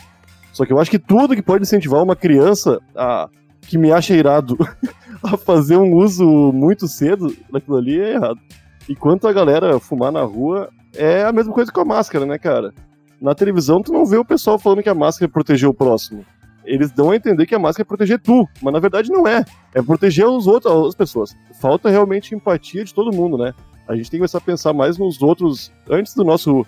[0.52, 3.30] Só que eu acho que tudo que pode incentivar uma criança a,
[3.70, 4.58] que me acha irado
[5.24, 8.40] a fazer um uso muito cedo daquilo ali é errado.
[8.88, 12.40] E quanto a galera fumar na rua, é a mesma coisa com a máscara, né,
[12.40, 12.74] cara?
[13.22, 16.26] Na televisão, tu não vê o pessoal falando que a máscara é proteger o próximo.
[16.66, 19.46] Eles dão a entender que a máscara é proteger tu, mas na verdade não é.
[19.76, 21.36] É proteger os outros, as pessoas.
[21.62, 23.54] Falta realmente empatia de todo mundo, né?
[23.88, 26.66] A gente tem que começar a pensar mais nos outros antes do nosso.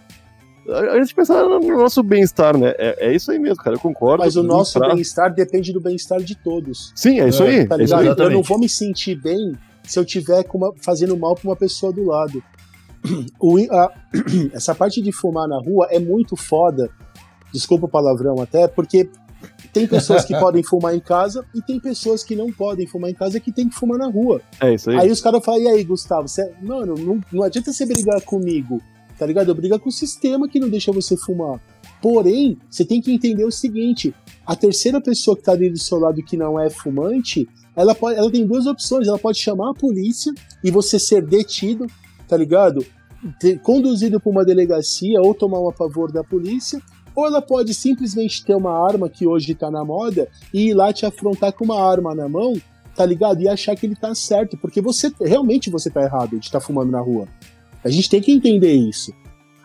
[0.67, 2.74] Antes de pensar no nosso bem-estar, né?
[2.78, 3.76] É, é isso aí mesmo, cara.
[3.76, 4.24] Eu concordo.
[4.24, 6.91] Mas o nosso bem-estar depende do bem-estar de todos.
[6.95, 7.67] Sim, é isso É, aí.
[7.67, 8.08] Tá é isso aí.
[8.08, 11.91] Eu não vou me sentir bem se eu tiver uma- fazendo mal pra uma pessoa
[11.91, 12.41] do lado.
[13.39, 13.91] O a-
[14.54, 16.89] essa parte de fumar na rua é muito foda.
[17.52, 19.10] Desculpa o palavrão até, porque
[19.74, 23.13] tem pessoas que podem fumar em casa e tem pessoas que não podem fumar em
[23.15, 24.39] casa que tem que fumar na rua.
[24.62, 24.97] É isso aí.
[25.00, 28.80] Aí os caras falam, e aí, Gustavo, você- mano, não, não adianta você brigar comigo,
[29.21, 29.49] tá ligado?
[29.49, 31.62] Eu brigar com o sistema que não deixa você fumar.
[32.01, 35.99] Porém, você tem que entender o seguinte: a terceira pessoa que tá ali do seu
[35.99, 39.07] lado que não é fumante, ela, pode, ela tem duas opções.
[39.07, 41.86] Ela pode chamar a polícia e você ser detido,
[42.27, 42.84] tá ligado?
[43.62, 46.81] Conduzido para uma delegacia ou tomar um a favor da polícia.
[47.13, 50.91] Ou ela pode simplesmente ter uma arma que hoje tá na moda e ir lá
[50.91, 52.55] te afrontar com uma arma na mão
[52.95, 53.41] tá ligado?
[53.41, 56.91] E achar que ele tá certo, porque você realmente você tá errado de estar fumando
[56.91, 57.27] na rua.
[57.83, 59.13] A gente tem que entender isso.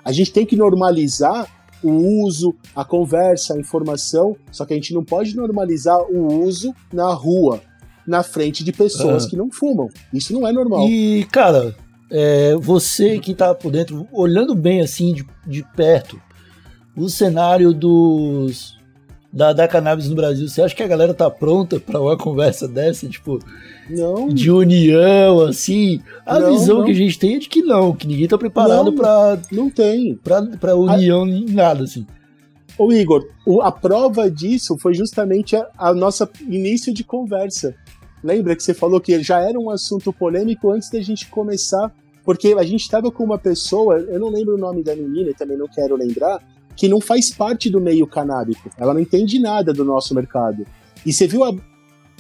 [0.05, 1.49] A gente tem que normalizar
[1.83, 1.91] o
[2.25, 7.13] uso, a conversa, a informação, só que a gente não pode normalizar o uso na
[7.13, 7.61] rua,
[8.07, 9.29] na frente de pessoas Ah.
[9.29, 9.89] que não fumam.
[10.13, 10.89] Isso não é normal.
[10.89, 11.75] E, cara,
[12.11, 16.21] é, você que tá por dentro, olhando bem assim de, de perto,
[16.97, 18.76] o cenário dos
[19.33, 20.49] da, da cannabis no Brasil.
[20.49, 23.39] Você acha que a galera tá pronta pra uma conversa dessa, tipo,
[23.91, 26.01] Não, de união, assim?
[26.25, 26.85] A Não, visão não.
[26.85, 30.15] que a gente tem é de que não, que ninguém tá preparado pra, não tem.
[30.17, 32.07] pra, pra união em nada, assim.
[32.79, 33.27] Ô Igor,
[33.63, 37.75] a prova disso foi justamente a, a nossa início de conversa.
[38.23, 41.93] Lembra que você falou que já era um assunto polêmico antes da gente começar?
[42.25, 45.35] Porque a gente estava com uma pessoa, eu não lembro o nome da menina e
[45.35, 46.43] também não quero lembrar,
[46.77, 48.71] que não faz parte do meio canábico.
[48.77, 50.67] Ela não entende nada do nosso mercado.
[51.05, 51.55] E você viu a,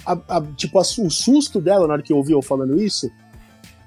[0.06, 3.10] a- a- tipo, a o susto dela na hora que ouviu eu falando isso?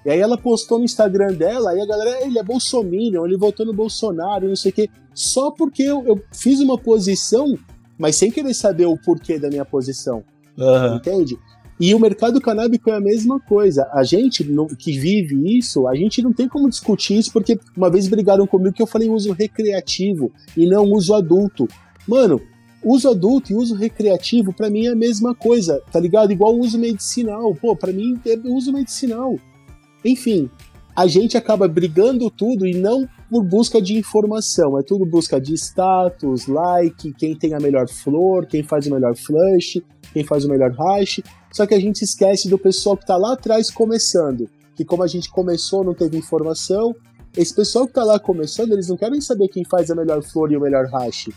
[0.05, 3.65] E aí ela postou no Instagram dela, aí a galera, ele é bolsominion, ele votou
[3.65, 4.89] no Bolsonaro, não sei o quê.
[5.13, 7.57] Só porque eu, eu fiz uma posição,
[7.97, 10.23] mas sem querer saber o porquê da minha posição,
[10.57, 10.95] Aham.
[10.95, 11.37] entende?
[11.79, 13.89] E o mercado canábico é a mesma coisa.
[13.93, 14.43] A gente
[14.77, 18.75] que vive isso, a gente não tem como discutir isso, porque uma vez brigaram comigo
[18.75, 21.67] que eu falei uso recreativo e não uso adulto.
[22.05, 22.41] Mano,
[22.83, 26.33] uso adulto e uso recreativo, pra mim é a mesma coisa, tá ligado?
[26.33, 27.55] Igual uso medicinal.
[27.55, 29.37] Pô, pra mim é uso medicinal.
[30.03, 30.49] Enfim,
[30.93, 35.53] a gente acaba brigando tudo e não por busca de informação, é tudo busca de
[35.53, 39.81] status, like, quem tem a melhor flor, quem faz o melhor flush,
[40.13, 41.21] quem faz o melhor hash.
[41.51, 45.07] Só que a gente esquece do pessoal que tá lá atrás começando, que como a
[45.07, 46.95] gente começou não teve informação.
[47.35, 50.51] Esse pessoal que tá lá começando, eles não querem saber quem faz a melhor flor
[50.51, 51.29] e o melhor hash,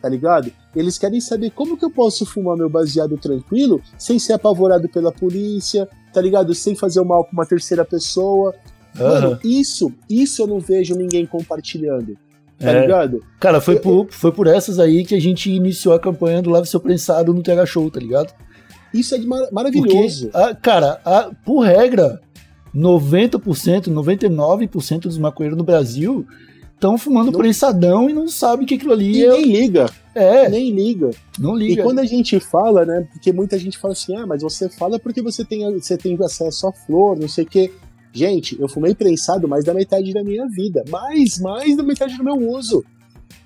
[0.00, 0.52] tá ligado?
[0.74, 5.10] Eles querem saber como que eu posso fumar meu baseado tranquilo, sem ser apavorado pela
[5.12, 6.54] polícia, tá ligado?
[6.54, 8.54] Sem fazer o mal pra uma terceira pessoa.
[8.94, 12.16] Mano, isso, isso eu não vejo ninguém compartilhando.
[12.60, 12.80] Tá É.
[12.82, 13.22] ligado?
[13.40, 16.68] Cara, foi por, foi por essas aí que a gente iniciou a campanha do Lave
[16.68, 18.32] Seu Prensado no TH Show, tá ligado?
[18.92, 20.30] Isso é mar- Porque, maravilhoso.
[20.34, 22.20] a- cara, a- por regra,
[22.74, 26.26] 90%, 99% dos maconheiros no Brasil
[26.74, 29.30] estão fumando Não- prensadão e não sabem que aquilo ali E é.
[29.30, 31.10] nem liga, É, nem liga.
[31.38, 31.82] não E liga.
[31.82, 33.06] quando a gente fala, né?
[33.12, 36.66] Porque muita gente fala assim, ah, mas você fala porque você tem, você tem acesso
[36.68, 37.70] à flor, não sei o quê.
[38.12, 40.82] Gente, eu fumei prensado mais da metade da minha vida.
[40.88, 42.84] Mais, mais da metade do meu uso.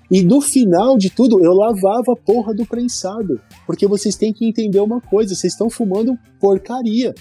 [0.09, 3.39] E no final de tudo, eu lavava a porra do prensado.
[3.65, 7.13] Porque vocês têm que entender uma coisa, vocês estão fumando porcaria.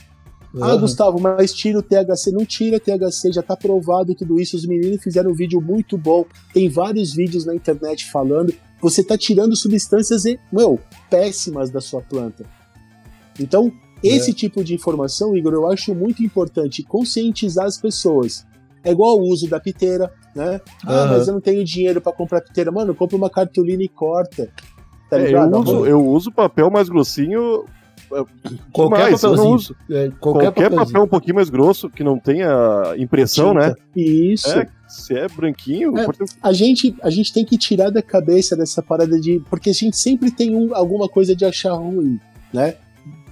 [0.61, 0.81] Ah, Aham.
[0.83, 2.31] Gustavo, mas tira o THC.
[2.31, 4.57] Não tira THC, já tá provado tudo isso.
[4.57, 6.25] Os meninos fizeram um vídeo muito bom.
[6.53, 8.55] Tem vários vídeos na internet falando.
[8.81, 10.79] Você tá tirando substâncias, meu,
[11.11, 12.45] péssimas da sua planta.
[13.41, 13.73] Então,
[14.09, 18.47] esse tipo de informação, Igor, eu acho muito importante conscientizar as pessoas.
[18.83, 20.61] É igual o uso da piteira, né?
[20.85, 22.71] Ah, mas eu não tenho dinheiro pra comprar piteira.
[22.71, 24.51] Mano, compra uma cartolina e corta.
[25.09, 25.59] Tá É, eu, ligado?
[25.59, 27.65] uso, eu uso papel mais grossinho.
[28.73, 29.55] Qualquer demais, eu não papelzinho.
[29.55, 29.77] uso.
[29.91, 30.87] É, qualquer, Qualquer, papelzinho.
[30.87, 33.69] papel um pouquinho mais grosso, que não tenha impressão, Tinta.
[33.69, 33.75] né?
[33.97, 34.51] Isso.
[34.51, 36.05] É, se é branquinho, É.
[36.05, 39.41] pode a gente, a gente tem que tirar da cabeça dessa parada de.
[39.49, 42.21] Porque a gente sempre tem um- alguma coisa de achar ruim,
[42.53, 42.75] né?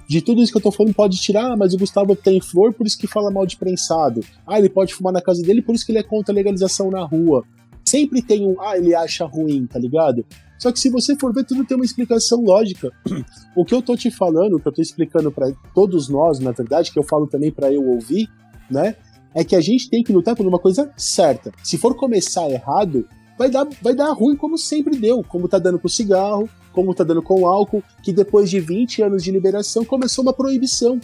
[0.07, 2.73] De tudo isso que eu tô falando, pode tirar, ah, mas o Gustavo tem flor,
[2.73, 4.21] por isso que fala mal de prensado.
[4.45, 6.91] Ah, ele pode fumar na casa dele, por isso que ele é contra a legalização
[6.91, 7.43] na rua.
[7.83, 10.25] Sempre tem um, ah, ele acha ruim, tá ligado?
[10.57, 12.89] Só que se você for ver, tudo tem uma explicação lógica.
[13.55, 16.51] O que eu tô te falando, o que eu tô explicando pra todos nós, na
[16.51, 18.27] verdade, que eu falo também pra eu ouvir,
[18.69, 18.95] né?
[19.31, 21.51] É que a gente tem que lutar por uma coisa certa.
[21.63, 25.79] Se for começar errado, vai dar, vai dar ruim como sempre deu, como tá dando
[25.79, 30.23] com cigarro, como tá dando com álcool, que depois de 20 anos de liberação começou
[30.23, 30.99] uma proibição.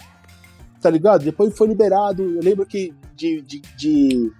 [0.82, 1.26] Tá ligado?
[1.26, 2.24] Depois foi liberado.
[2.24, 3.42] Eu lembro que de.
[3.42, 4.32] de, de-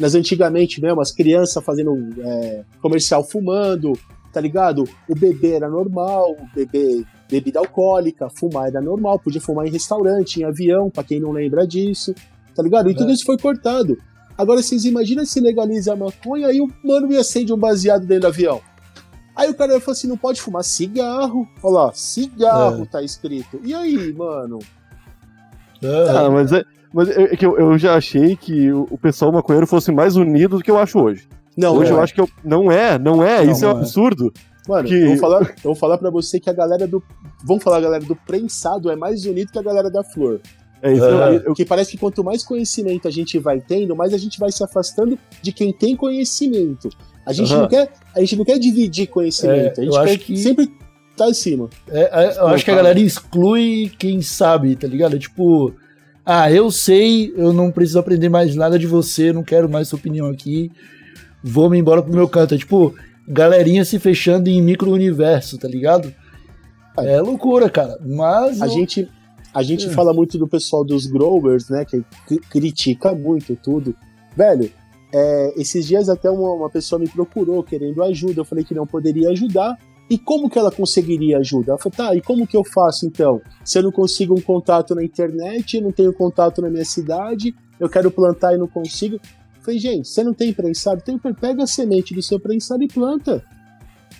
[0.00, 3.92] nas antigamente mesmo, as crianças fazendo é, comercial fumando,
[4.32, 4.84] tá ligado?
[5.08, 10.40] O bebê era normal, o bebê bebida alcoólica, fumar era normal, podia fumar em restaurante,
[10.40, 12.14] em avião, pra quem não lembra disso,
[12.54, 12.90] tá ligado?
[12.90, 13.12] E tudo É.
[13.12, 13.96] isso foi cortado.
[14.36, 18.22] Agora, vocês imaginam se legaliza a maconha e o mano me acende um baseado dentro
[18.22, 18.60] do avião.
[19.36, 21.46] Aí o cara fala assim: não pode fumar cigarro.
[21.62, 22.86] Olha lá, cigarro É.
[22.86, 23.60] tá escrito.
[23.62, 24.58] E aí, mano?
[25.82, 26.26] Aham.
[26.26, 29.66] Ah, mas é, mas é que eu, eu já achei que o, o pessoal maconheiro
[29.66, 31.28] fosse mais unido do que eu acho hoje.
[31.56, 31.94] Não, hoje é.
[31.94, 33.80] eu acho que eu, não é, não é, Não, isso é um é.
[33.80, 34.32] absurdo.
[34.68, 37.02] Mano, que- eu, vou falar, eu vou falar pra você que a galera do.
[37.44, 40.40] Vamos falar, a galera do prensado é mais unido que a galera da flor.
[40.82, 44.12] É isso, eu- eu- Porque parece que quanto mais conhecimento a gente vai tendo, mais
[44.12, 46.88] a gente vai se afastando de quem tem conhecimento.
[47.24, 47.62] A gente, Aham.
[47.62, 50.36] não, quer, a gente não quer dividir conhecimento, É, a eu gente acho quer que-
[50.36, 50.68] sempre
[51.16, 51.70] tá acima.
[51.88, 55.14] É, é, eu acho que a galera exclui quem sabe, tá ligado?
[55.14, 55.72] É tipo,
[56.26, 59.98] ah, eu sei, eu não preciso aprender mais nada de você, não quero mais sua
[60.00, 60.70] opinião aqui,
[61.44, 62.54] vou me embora pro meu canto.
[62.54, 62.92] É tipo,
[63.28, 66.12] galerinha se fechando em micro-universo, tá ligado?
[66.98, 67.98] É loucura, cara.
[68.04, 68.60] Mas.
[68.60, 69.08] A eu- gente,
[69.54, 69.90] a gente É.
[69.90, 71.84] fala muito do pessoal dos growers, né?
[71.84, 73.94] Que cri- critica muito tudo.
[74.36, 74.70] Velho,
[75.14, 78.40] é, esses dias até uma, uma pessoa me procurou querendo ajuda.
[78.40, 79.76] Eu falei que não poderia ajudar,
[80.10, 81.70] E como que ela conseguiria ajuda?
[81.72, 83.40] Ela falou, tá, e como que eu faço então?
[83.64, 87.54] Se eu não consigo um contato na internet, eu não tenho contato na minha cidade,
[87.80, 89.14] eu quero plantar e não consigo.
[89.16, 91.00] Eu falei, gente, você não tem prensado?
[91.02, 93.42] Tem, pega a semente do seu prensado e planta.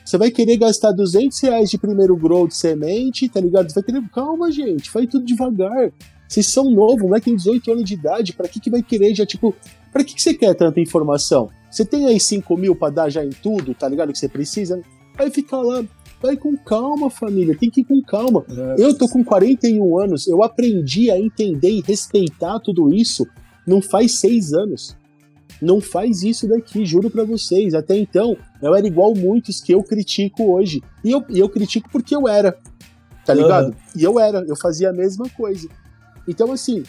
[0.05, 3.71] Você vai querer gastar 200 reais de primeiro grow de semente, tá ligado?
[3.71, 4.03] Você vai querer.
[4.11, 5.93] Calma, gente, faz tudo devagar.
[6.29, 9.27] Vocês são novos, moleque tem 18 anos de idade, pra que, que vai querer já,
[9.27, 9.55] tipo.
[9.93, 11.51] Pra que, que você quer tanta informação?
[11.71, 14.13] Você tem aí 5 mil pra dar já em tudo, tá ligado?
[14.13, 14.81] Que você precisa?
[15.17, 15.85] Vai ficar lá.
[16.23, 17.57] Vai com calma, família.
[17.59, 18.45] Tem que ir com calma.
[18.49, 18.83] É.
[18.83, 23.27] Eu tô com 41 anos, eu aprendi a entender e respeitar tudo isso
[23.67, 24.97] não faz seis anos.
[25.63, 27.73] Não faz isso daqui, juro pra vocês.
[27.73, 30.83] Até então, eu era igual muitos que eu critico hoje.
[31.05, 32.59] E eu, eu critico porque eu era.
[33.25, 33.67] Tá ligado?
[33.67, 33.77] Aham.
[33.95, 35.69] E eu era, eu fazia a mesma coisa.
[36.27, 36.83] Então, assim,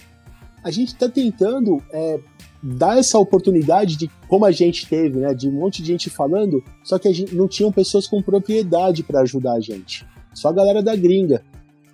[0.63, 2.19] a gente tá tentando é,
[2.63, 5.36] dar essa oportunidade de, como a gente teve, né?
[5.36, 9.03] De um monte de gente falando, só que a gente não tinham pessoas com propriedade
[9.03, 10.03] pra ajudar a gente.
[10.33, 11.43] Só a galera da gringa.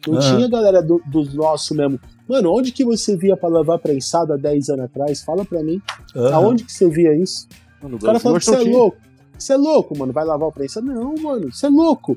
[0.07, 0.35] Não Aham.
[0.35, 1.99] tinha a galera do, dos nossos mesmo.
[2.29, 5.23] Mano, onde que você via pra lavar prensado há 10 anos atrás?
[5.23, 5.81] Fala pra mim.
[6.15, 6.35] Aham.
[6.35, 7.47] Aonde que você via isso?
[7.81, 8.97] Mano, O cara falou que você é louco.
[9.35, 10.13] Você é louco, mano.
[10.13, 10.85] Vai lavar o prensado?
[10.85, 11.51] Não, mano.
[11.51, 12.15] Você é louco.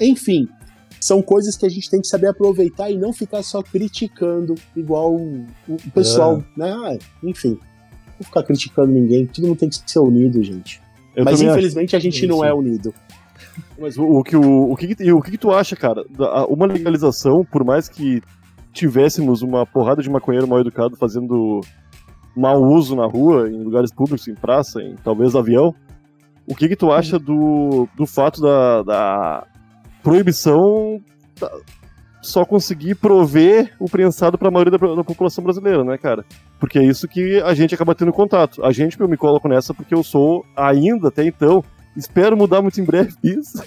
[0.00, 0.48] Enfim,
[0.98, 5.14] são coisas que a gente tem que saber aproveitar e não ficar só criticando igual
[5.14, 6.72] o, o pessoal, né?
[6.72, 7.58] Ah, enfim.
[8.18, 9.26] Não ficar criticando ninguém.
[9.26, 10.80] Todo mundo tem que ser unido, gente.
[11.14, 12.94] Eu Mas infelizmente a gente não é unido.
[13.78, 16.02] Mas o, o que, o, o, que, o que, que tu acha, cara?
[16.48, 18.22] Uma legalização, por mais que
[18.72, 21.60] tivéssemos uma porrada de maconheiro mal educado fazendo
[22.36, 25.74] mau uso na rua, em lugares públicos, em praça, em talvez avião,
[26.46, 29.46] o que, que tu acha do, do fato da, da
[30.02, 31.00] proibição
[31.40, 31.50] da-
[32.22, 36.24] só conseguir prover o prensado para a maioria da, da população brasileira, né, cara?
[36.58, 38.62] Porque é isso que a gente acaba tendo contato.
[38.64, 41.64] A gente, eu me coloco nessa porque eu sou, ainda até então,
[41.96, 43.62] espero mudar muito em breve isso,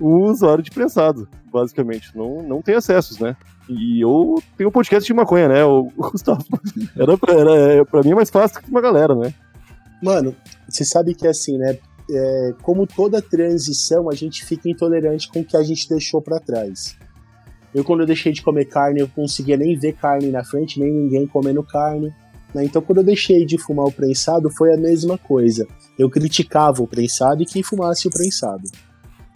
[0.00, 2.16] um usuário de prensado, basicamente.
[2.16, 3.36] Não, não tem acessos, né?
[3.68, 6.44] E eu tenho um podcast de maconha, né, o, o Gustavo?
[6.96, 9.32] Era pra, era, pra mim é mais fácil que uma galera, né?
[10.02, 10.34] Mano,
[10.68, 11.78] você sabe que assim, né?
[12.10, 16.40] é, como toda transição, a gente fica intolerante com o que a gente deixou pra
[16.40, 16.96] trás.
[17.74, 20.90] Eu, quando eu deixei de comer carne, eu conseguia nem ver carne na frente, nem
[20.90, 22.12] ninguém comendo carne.
[22.54, 22.64] né?
[22.64, 25.66] Então, quando eu deixei de fumar o prensado, foi a mesma coisa.
[25.98, 28.62] Eu criticava o prensado e quem fumasse o prensado,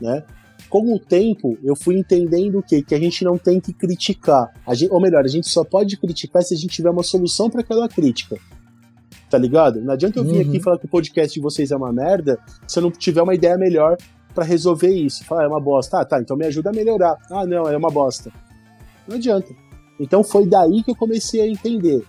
[0.02, 0.22] né?
[0.68, 2.82] Com o tempo, eu fui entendendo o quê?
[2.82, 4.52] Que a gente não tem que criticar.
[4.72, 7.60] Gente, ou melhor, a gente só pode criticar se a gente tiver uma solução para
[7.60, 8.36] aquela crítica.
[9.30, 9.80] Tá ligado?
[9.80, 10.48] Não adianta eu vir Uhum.
[10.50, 13.34] aqui falar que o podcast de vocês é uma merda se eu não tiver uma
[13.34, 13.96] ideia melhor
[14.34, 15.24] pra resolver isso.
[15.24, 15.98] Falar, ah, é uma bosta.
[16.00, 17.16] Ah, tá, então me ajuda a melhorar.
[17.30, 18.30] Ah, não, é uma bosta.
[19.06, 19.48] Não adianta.
[20.00, 22.02] Então foi daí que eu comecei a entender.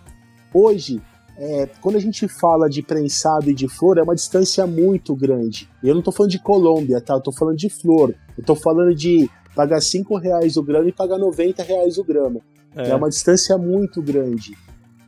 [0.54, 1.02] Hoje,
[1.38, 5.69] é, quando a gente fala de prensado e de flor, é uma distância muito grande.
[5.84, 7.15] Eu não tô falando de Colômbia, tá?
[7.15, 8.13] Eu tô falando de flor.
[8.38, 12.39] Eu tô falando de pagar 5 reais o grama e pagar 90 reais o grama.
[12.76, 12.93] É.
[12.96, 14.58] uma distância muito grande.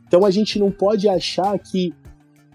[0.06, 1.92] Então a gente não pode achar que.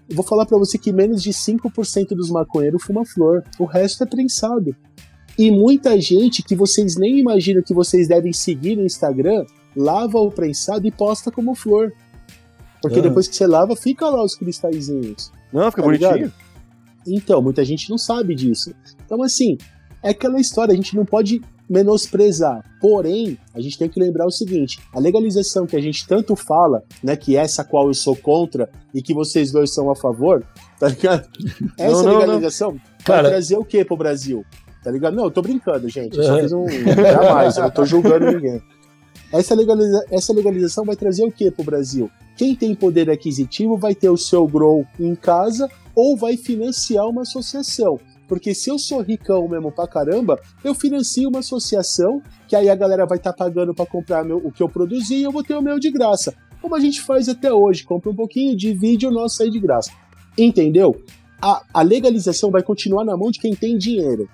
[0.10, 3.43] Eu vou falar pra você que menos de 5% dos maconheiros fuma flor.
[3.57, 4.75] O resto é prensado.
[5.38, 10.29] E muita gente que vocês nem imaginam que vocês devem seguir no Instagram lava o
[10.29, 11.93] prensado e posta como flor.
[12.82, 13.04] Porque Ah.
[13.04, 15.32] depois que você lava, fica lá os cristalzinhos.
[15.54, 16.13] Não, fica Tá bonitinho.
[16.13, 16.34] ligado?
[17.08, 18.74] Então, muita gente não sabe disso.
[19.06, 19.58] Então, assim,
[20.04, 22.63] é aquela história, a gente não pode menosprezar.
[22.80, 26.84] Porém, a gente tem que lembrar o seguinte: a legalização que a gente tanto fala,
[27.04, 30.44] né, que é essa qual eu sou contra e que vocês dois são a favor,
[30.80, 31.28] tá ligado?
[31.78, 32.20] Essa não, não.
[32.20, 34.46] legalização Cara- vai trazer o que pro Brasil?
[34.84, 35.15] Tá ligado?
[35.15, 36.17] Não, eu tô brincando, gente.
[36.17, 36.65] Eu só fiz um.
[36.67, 38.62] Jamais, eu não tô julgando ninguém.
[39.32, 40.06] Essa, legaliza...
[40.12, 42.10] essa legalização vai trazer o que pro Brasil?
[42.36, 47.22] Quem tem poder aquisitivo vai ter o seu grow em casa ou vai financiar uma
[47.22, 48.00] associação.
[48.28, 52.76] Porque se eu sou ricão mesmo pra caramba, eu financio uma associação que aí a
[52.76, 55.54] galera vai estar pagando pra comprar meu- o que eu produzi e eu vou ter
[55.56, 56.34] o meu de graça.
[56.62, 59.91] Como a gente faz até hoje, compra um pouquinho, divide o nosso aí de graça.
[60.38, 61.02] Entendeu?
[61.41, 64.30] A, a legalização vai continuar na mão de quem tem dinheiro.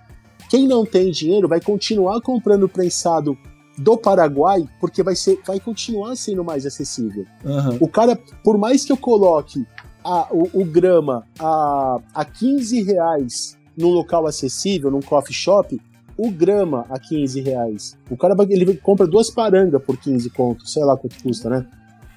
[0.49, 3.37] Quem não tem dinheiro vai continuar comprando prensado
[3.77, 7.25] do Paraguai, porque vai, ser, vai continuar sendo mais acessível.
[7.45, 7.77] Aham.
[7.79, 9.65] O cara, por mais que eu coloque
[10.03, 15.79] a- o, o grama a, a 15 reais num local acessível, num coffee shop,
[16.17, 17.95] o grama a 15 reais.
[18.09, 21.65] O cara ele compra duas parangas por 15 contos, sei lá quanto custa, né?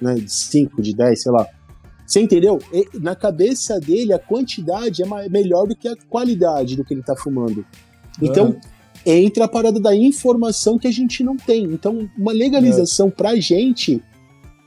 [0.01, 0.15] né?
[0.15, 1.45] De 5, de 10, sei lá.
[2.07, 2.57] Você entendeu?
[2.73, 7.03] E- na cabeça dele, a quantidade é melhor do que a qualidade do que ele
[7.03, 7.63] tá fumando.
[8.19, 8.55] Então,
[9.05, 11.63] entra a parada da informação que a gente não tem.
[11.65, 14.01] Então, uma legalização pra gente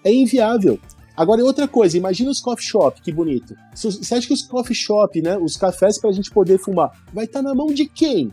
[0.04, 0.78] é inviável.
[1.16, 3.54] Agora, e outra coisa, imagina os coffee shop, que bonito.
[3.74, 7.24] Se- Você acha que os coffee shop, né, os cafés pra gente poder fumar, vai
[7.24, 8.32] estar na mão de quem?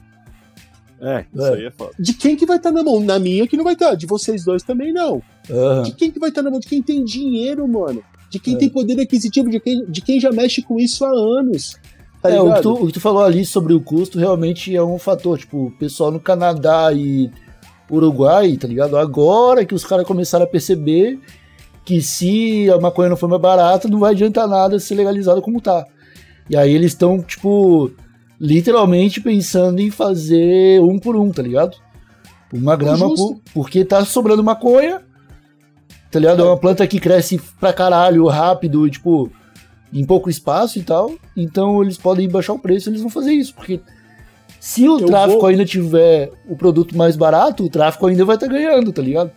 [1.00, 1.54] É, isso É.
[1.56, 1.92] aí é foda.
[2.00, 3.00] De quem que vai estar na mão?
[3.00, 3.96] Na minha que não vai estar.
[3.96, 5.22] De vocês dois também não.
[5.50, 5.84] Aham.
[5.84, 6.60] De quem que vai estar na mão?
[6.60, 8.04] De quem tem dinheiro, mano.
[8.30, 8.58] De quem É.
[8.58, 11.76] tem poder aquisitivo, de quem, de quem já mexe com isso há anos.
[12.22, 14.84] Tá é, o que, tu, o que tu falou ali sobre o custo realmente é
[14.84, 15.38] um fator.
[15.40, 17.32] Tipo, o pessoal no Canadá e
[17.90, 18.96] Uruguai, tá ligado?
[18.96, 21.20] Agora que os caras começaram a perceber
[21.84, 25.60] que se a maconha não for mais barata, não vai adiantar nada ser legalizado como
[25.60, 25.86] tá.
[26.50, 27.92] E aí eles estão, tipo,
[28.40, 31.78] literalmente pensando em fazer um por um, tá ligado?
[32.54, 33.36] Uma grama Justo.
[33.36, 35.02] por, porque tá sobrando maconha,
[36.12, 36.44] tá ligado?
[36.44, 39.32] É uma planta que cresce pra caralho rápido e, tipo,
[39.94, 41.14] em pouco espaço e tal.
[41.36, 43.80] Então eles podem baixar o preço, eles vão fazer isso, porque
[44.60, 48.36] se o Eu tráfico vou- ainda tiver o produto mais barato, o tráfico ainda vai
[48.36, 49.32] estar ganhando, tá ligado?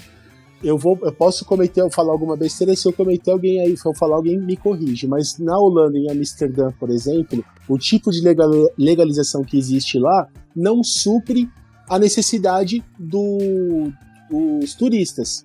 [0.63, 3.93] eu vou, eu posso cometer, falar alguma besteira, se eu cometer alguém aí, se eu
[3.93, 8.51] falar alguém me corrige, mas na Holanda, em Amsterdã, por exemplo, o tipo de legal-
[8.79, 10.27] legalização que existe lá
[10.57, 11.51] não supre
[11.87, 13.93] a necessidade do-
[14.31, 15.45] dos turistas.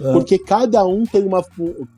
[0.00, 0.12] Ah.
[0.12, 1.44] Porque cada um tem uma.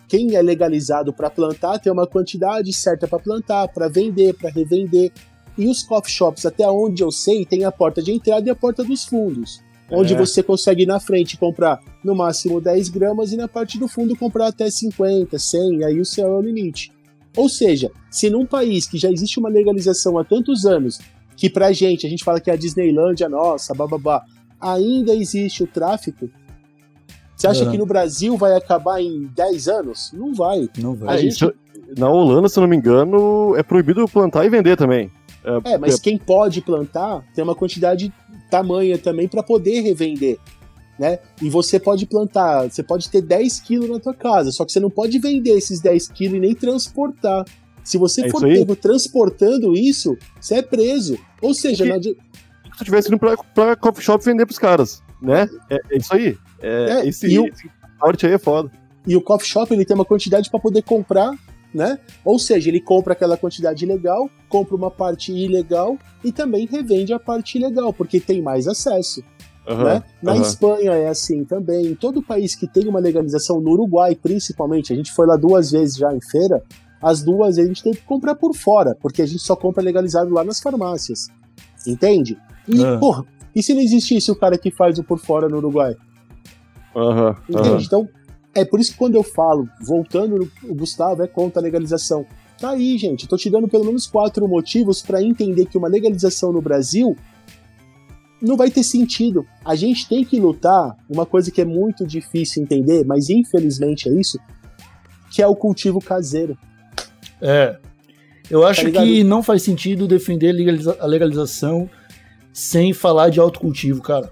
[0.08, 5.12] Quem é legalizado para plantar tem uma quantidade certa para plantar, para vender, para revender.
[5.56, 8.54] E os coffee shops, até onde eu sei, tem a porta de entrada e a
[8.54, 9.60] porta dos fundos.
[9.90, 10.16] Onde É.
[10.16, 14.14] você consegue ir na frente comprar no máximo 10 gramas e na parte do fundo
[14.16, 16.92] comprar até 50, 100, aí o céu é o limite.
[17.36, 20.98] Ou seja, se num país que já existe uma legalização há tantos anos,
[21.36, 24.24] que pra gente, a gente fala que é a Disneylândia nossa, bababá,
[24.60, 26.28] ainda existe o tráfico,
[27.36, 27.70] você acha Uhum.
[27.70, 30.10] que no Brasil vai acabar em 10 anos?
[30.12, 30.68] Não vai.
[30.78, 31.16] Não vai.
[31.16, 31.52] É, gente- isso-
[31.96, 35.10] na Holanda, se eu não me engano, é proibido plantar e vender também.
[35.64, 38.12] É, mas quem pode plantar tem uma quantidade
[38.50, 40.38] tamanha também para poder revender,
[40.98, 41.20] né?
[41.40, 44.80] E você pode plantar, você pode ter 10 quilos na tua casa, só que você
[44.80, 47.44] não pode vender esses 10 quilos e nem transportar.
[47.84, 51.16] Se você É for pego transportando isso, você é preso.
[51.40, 52.16] Ou seja, Porque- não adi-
[52.72, 55.48] Se tu tivesse indo pra, pra coffee shop vender pros caras, né?
[55.70, 56.36] É, é isso aí.
[56.60, 57.70] É, É, esse, e o- esse
[58.26, 58.70] aí é foda.
[59.06, 61.30] e o coffee shop ele tem uma quantidade para poder comprar,
[61.72, 61.98] né?
[62.24, 67.18] Ou seja, ele compra aquela quantidade legal, compra uma parte ilegal e também revende a
[67.18, 69.22] parte ilegal, porque tem mais acesso.
[69.68, 70.02] Aham, né?
[70.22, 70.42] Na aham.
[70.42, 71.86] Espanha é assim também.
[71.88, 75.70] Em todo país que tem uma legalização, no Uruguai principalmente, a gente foi lá duas
[75.72, 76.62] vezes já em feira,
[77.02, 80.32] as duas a gente teve que comprar por fora, porque a gente só compra legalizado
[80.32, 81.28] lá nas farmácias.
[81.86, 82.38] Entende?
[82.68, 82.96] E, É.
[82.98, 85.94] porra, e se não existisse o cara que faz o por fora no Uruguai?
[86.94, 87.68] Aham, Entende?
[87.68, 87.80] aham.
[87.82, 88.08] Então,
[88.54, 92.24] é por isso que quando eu falo, voltando, no- o Gustavo é contra a legalização.
[92.58, 93.24] Tá aí, gente.
[93.24, 97.14] Eu tô te dando pelo menos quatro motivos para entender que uma legalização no Brasil
[98.40, 99.44] não vai ter sentido.
[99.64, 104.12] A gente tem que lutar, uma coisa que é muito difícil entender, mas infelizmente é
[104.12, 104.38] isso,
[105.30, 106.56] que é o cultivo caseiro.
[107.42, 107.76] É.
[108.50, 111.90] Eu acho Tá que não faz sentido defender legaliza- a legalização
[112.56, 114.30] sem falar de autocultivo, cara.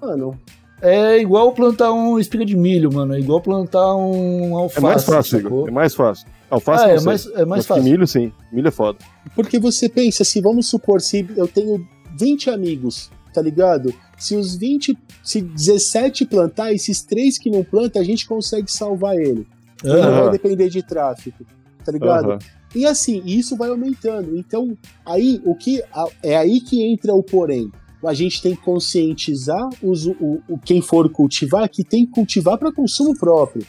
[0.00, 0.38] Mano,
[0.80, 3.14] É igual plantar uma espiga de milho, mano.
[3.14, 4.78] É igual plantar um alface.
[4.78, 5.58] É mais fácil, sacou?
[5.58, 5.68] Igor.
[5.68, 6.26] É mais fácil.
[6.48, 7.82] Alface Ah, é mais, é mais Mas fácil.
[7.84, 8.32] milho, sim.
[8.50, 8.98] Milho é foda.
[9.34, 11.86] Porque você pensa, se vamos supor, se eu tenho
[12.18, 13.92] 20 amigos, tá ligado?
[14.16, 19.16] Se os 20, se 17 plantar, esses três que não plantam, a gente consegue salvar
[19.16, 19.46] ele.
[19.84, 21.44] Ele não vai depender de tráfico,
[21.88, 22.32] tá ligado?
[22.32, 22.38] Aham.
[22.74, 24.36] E assim, isso vai aumentando.
[24.36, 25.82] Então, aí o que
[26.22, 27.72] é aí que entra o porém.
[28.04, 32.56] A gente tem que conscientizar os, o, o quem for cultivar que tem que cultivar
[32.56, 33.66] para consumo próprio.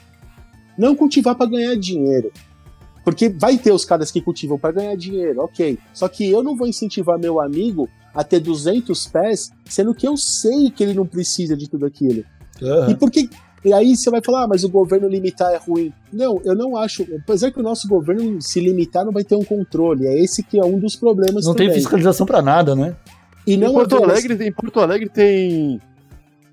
[0.77, 2.31] Não cultivar para ganhar dinheiro.
[3.03, 5.79] Porque vai ter os caras que cultivam para ganhar dinheiro, ok.
[5.93, 10.15] Só que eu não vou incentivar meu amigo a ter 200 pés, sendo que eu
[10.15, 12.23] sei que ele não precisa de tudo aquilo.
[12.61, 12.91] Aham.
[12.91, 13.29] E por que.
[13.63, 15.91] E aí você vai falar, ah, mas o governo limitar é ruim.
[16.13, 17.05] Não, eu não acho.
[17.21, 20.07] Apesar que o nosso governo se limitar não vai ter um controle.
[20.07, 21.81] É esse que é um dos problemas Não tem também.
[21.81, 22.95] fiscalização pra nada, né?
[23.45, 25.81] E não em, Porto Alegre, em Porto Alegre tem.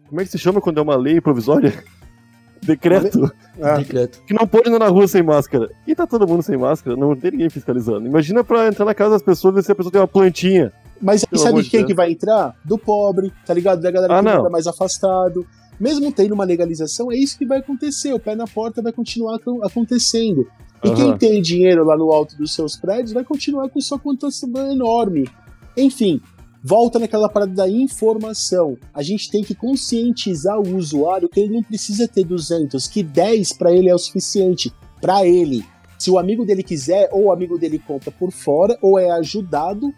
[0.09, 1.73] Como é que se chama quando é uma lei provisória?
[2.63, 3.31] Decreto.
[3.63, 3.77] Ah.
[3.77, 4.23] Decreto.
[4.27, 5.71] Que não pode andar na rua sem máscara.
[5.87, 8.07] E tá todo mundo sem máscara, não tem ninguém fiscalizando.
[8.07, 10.73] Imagina pra entrar na casa das pessoas e ver se a pessoa tem uma plantinha.
[11.01, 11.89] Mas aí sabe de quem Deus.
[11.89, 12.55] que vai entrar?
[12.65, 13.83] Do pobre, tá ligado?
[13.83, 14.37] Da galera Ah, que não.
[14.39, 15.47] mora mais afastado.
[15.79, 18.13] Mesmo tendo uma legalização, é isso que vai acontecer.
[18.13, 20.47] O pé na porta vai continuar acon- acontecendo.
[20.85, 21.19] E quem Aham.
[21.19, 24.29] tem dinheiro lá no alto dos seus prédios vai continuar com sua conta
[24.71, 25.29] enorme.
[25.77, 26.21] Enfim,
[26.63, 28.77] volta naquela parada da informação.
[28.95, 33.53] A gente tem que conscientizar o usuário que ele não precisa ter 200, que 10
[33.55, 34.73] para ele é o suficiente.
[35.01, 35.65] Para ele.
[35.99, 39.93] Se o amigo dele quiser, ou o amigo dele compra por fora, ou é ajudado,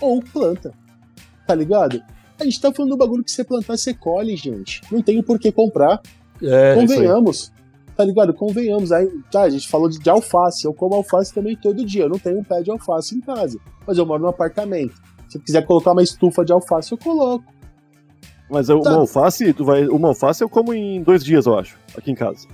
[0.00, 0.72] ou planta.
[1.46, 2.02] Tá ligado?
[2.38, 4.80] A gente tá falando do bagulho que você plantar, você colhe, gente.
[4.92, 6.00] Não tem por que comprar.
[6.42, 7.52] É, Convenhamos.
[7.96, 8.34] Tá ligado?
[8.34, 8.92] Convenhamos.
[8.92, 10.66] Aí, tá, a gente falou de, de alface.
[10.66, 12.04] Eu como alface também todo dia.
[12.04, 13.58] Eu não tenho um pé de alface em casa.
[13.86, 14.94] Mas eu moro num apartamento.
[15.28, 17.44] Se eu quiser colocar uma estufa de alface, eu coloco.
[18.50, 18.94] Mas uma Tá.
[18.94, 22.46] alface, tu vai, uma alface eu como em dois dias, eu acho, aqui em casa.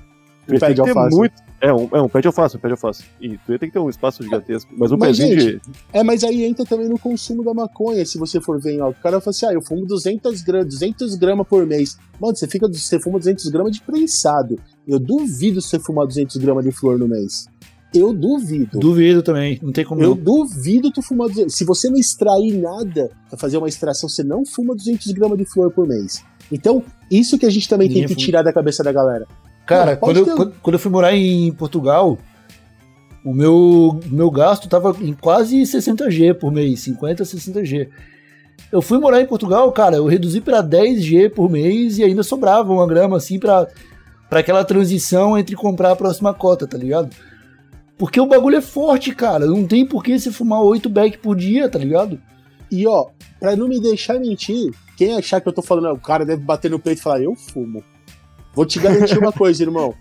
[0.49, 1.17] Um pé de alface.
[1.17, 1.35] muito.
[1.65, 3.05] É um, é um pé de alface, um pé de alface.
[3.21, 4.69] E tu ia ter que ter um espaço gigantesco.
[4.77, 5.73] Mas um Mas, pezinho gente, de.
[5.93, 8.97] É, mas aí entra também no consumo da maconha, se você for ver em algo.
[8.99, 11.97] O cara fala assim, ah, eu fumo 200 gramas, 200 gramas por mês.
[12.21, 14.59] Mano, você, fica, você fuma 200 gramas de prensado.
[14.89, 17.47] Eu duvido você fumar 200 gramas de flor no mês.
[17.95, 18.81] Eu duvido.
[18.81, 20.17] Duvido também, não tem como Eu não.
[20.17, 21.55] duvido tu fumar 200.
[21.55, 25.45] Se você não extrair nada pra fazer uma extração, você não fuma 200 gramas de
[25.45, 26.25] flor por mês.
[26.51, 28.27] Então, isso que a gente também Ninguém tem que fuma.
[28.27, 29.29] tirar da cabeça da galera.
[29.67, 32.19] Cara, Não, quando eu, quando, quando eu fui morar em Portugal,
[33.25, 37.89] o meu, meu gasto tava em quase 60G por mês, 50, 60G.
[38.71, 42.73] Eu fui morar em Portugal, cara, eu reduzi para 10G por mês e ainda sobrava
[42.73, 43.67] uma grama assim pra,
[44.29, 47.15] pra aquela transição entre comprar a próxima cota, tá ligado?
[47.97, 49.47] Porque o bagulho é forte, cara.
[49.47, 52.21] Não tem por que você fumar 8 back por dia, tá ligado?
[52.71, 53.09] E ó,
[53.39, 56.43] pra não me deixar mentir, quem achar que eu tô falando, "Ah, o cara deve
[56.43, 57.85] bater no peito e falar, eu fumo.
[58.55, 59.95] Vou te garantir uma coisa, irmão.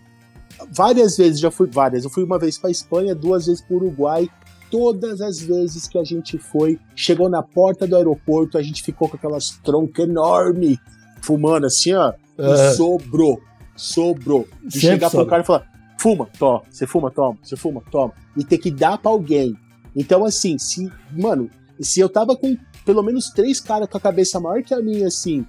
[0.71, 2.03] Várias vezes, já fui várias.
[2.03, 4.29] Eu fui uma vez pra Espanha, duas vezes pro Uruguai.
[4.69, 9.09] Todas as vezes que a gente foi, chegou na porta do aeroporto, a gente ficou
[9.09, 10.77] com aquelas troncas enormes,
[11.21, 12.13] fumando assim, ó.
[12.37, 12.71] E É.
[12.73, 13.41] sobrou.
[13.75, 14.47] Sobrou.
[14.63, 15.29] De Sempre chegar pro sobra.
[15.29, 16.61] cara e falar: fuma, toma.
[16.69, 17.37] Você fuma, toma.
[17.43, 18.13] Você fuma, toma.
[18.37, 19.55] E ter que dar pra alguém.
[19.95, 20.89] Então, assim, se.
[21.11, 21.49] Mano,
[21.79, 25.07] se eu tava com pelo menos três caras com a cabeça maior que a minha,
[25.07, 25.45] assim,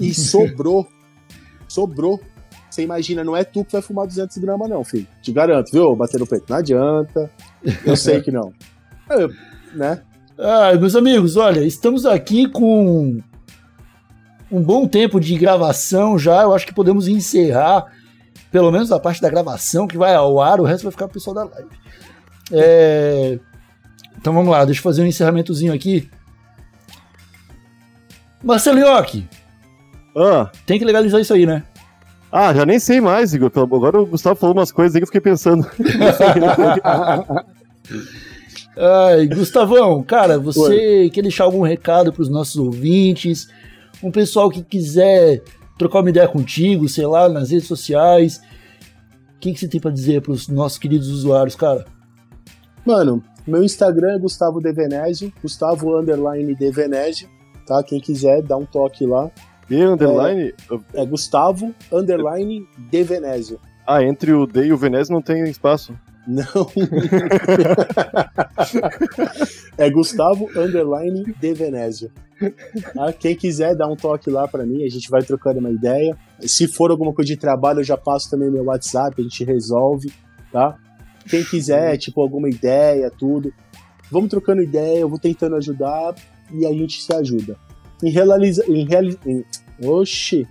[0.00, 0.86] e sobrou.
[1.68, 2.20] sobrou.
[2.74, 5.06] Você imagina, não é tu que vai fumar 200 gramas, não, filho.
[5.22, 5.94] Te garanto, viu?
[5.94, 6.46] Bater no peito.
[6.48, 7.30] Não adianta.
[7.86, 8.52] Eu sei que não.
[9.74, 10.00] Né?
[10.38, 13.20] Ah, meus amigos, olha, estamos aqui com
[14.50, 16.42] um bom tempo de gravação já.
[16.42, 17.84] Eu acho que podemos encerrar,
[18.52, 21.14] pelo menos a parte da gravação que vai ao ar, o resto vai ficar pro
[21.14, 21.68] pessoal da live.
[22.52, 23.38] É,
[24.16, 26.08] Então vamos lá, deixa eu fazer um encerramentozinho aqui.
[28.42, 29.28] Marcelo Iocchi,
[30.16, 31.64] Ah, tem que legalizar isso aí, né?
[32.36, 33.48] Ah, já nem sei mais, Igor.
[33.54, 35.64] Agora o Gustavo falou umas coisas aí que eu fiquei pensando.
[38.76, 43.46] Ai, Gustavão, cara, você quer deixar algum recado para os nossos ouvintes?
[44.02, 45.44] Um pessoal que quiser
[45.78, 48.40] trocar uma ideia contigo, sei lá, nas redes sociais.
[49.36, 51.84] O que, que você tem para dizer para os nossos queridos usuários, cara?
[52.84, 57.28] Mano, meu Instagram é Gustavo De Venésio, Gustavo Underline De Venésio,
[57.64, 57.80] tá?
[57.84, 59.30] Quem quiser, dá um toque lá.
[59.70, 60.54] E underline.
[60.92, 63.60] É Gustavo Underline De Venésio.
[63.86, 65.94] Ah, entre o D e o Venésio não tem espaço.
[66.26, 66.44] Não.
[69.76, 72.10] é Gustavo Underline De Venésio.
[72.94, 73.12] Tá?
[73.12, 76.16] Quem quiser, dá um toque lá pra mim, a gente vai trocando uma ideia.
[76.40, 80.12] Se for alguma coisa de trabalho, eu já passo também meu WhatsApp, a gente resolve,
[80.50, 80.76] tá?
[81.28, 83.52] Quem quiser, tipo, alguma ideia, tudo.
[84.10, 86.14] Vamos trocando ideia, eu vou tentando ajudar
[86.52, 87.56] e a gente se ajuda.
[88.02, 88.64] Em realiza...
[88.66, 89.18] Em reali...
[89.26, 89.44] em...
[89.84, 90.46] Oxi!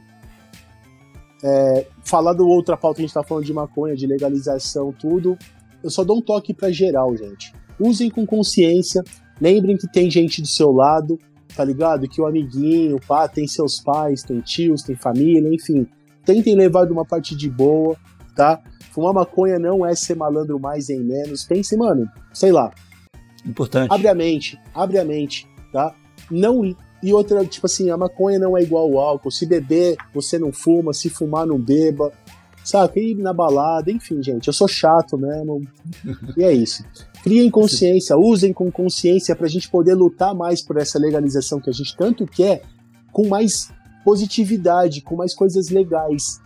[1.43, 5.37] É, falar do outra pauta que a gente tá falando de maconha, de legalização, tudo.
[5.83, 7.53] Eu só dou um toque pra geral, gente.
[7.79, 9.03] Usem com consciência.
[9.41, 11.19] Lembrem que tem gente do seu lado,
[11.55, 12.07] tá ligado?
[12.07, 15.85] Que o amiguinho, pá, tem seus pais, tem tios, tem família, enfim.
[16.23, 17.97] Tentem levar de uma parte de boa,
[18.35, 18.61] tá?
[18.91, 21.43] Fumar maconha não é ser malandro mais nem menos.
[21.43, 22.71] Pense, mano, sei lá,
[23.45, 23.91] Importante.
[23.91, 25.93] abre a mente, abre a mente, tá?
[26.31, 29.29] Não e outra, tipo assim, a maconha não é igual ao álcool.
[29.29, 32.13] Se beber, você não fuma, se fumar, não beba.
[32.63, 32.97] Saca?
[32.97, 34.47] Ir na balada, enfim, gente.
[34.47, 35.67] Eu sou chato mesmo.
[36.37, 36.81] E é isso.
[37.21, 41.73] Criem consciência, usem com consciência pra gente poder lutar mais por essa legalização que a
[41.73, 42.61] gente tanto quer,
[43.11, 43.69] com mais
[44.05, 46.39] positividade, com mais coisas legais.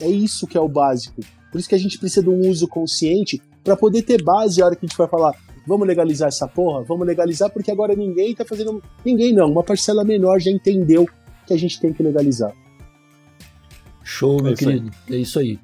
[0.00, 1.20] É isso que é o básico.
[1.50, 4.66] Por isso que a gente precisa de um uso consciente pra poder ter base a
[4.66, 5.34] hora que a gente vai falar,
[5.66, 6.82] vamos legalizar essa porra?
[6.82, 8.82] Vamos legalizar porque agora ninguém tá fazendo.
[9.04, 11.06] Ninguém não, uma parcela menor já entendeu
[11.46, 12.52] que a gente tem que legalizar.
[14.02, 14.74] Show, meu É isso aí.
[14.78, 14.96] querido.
[15.10, 15.58] É isso aí.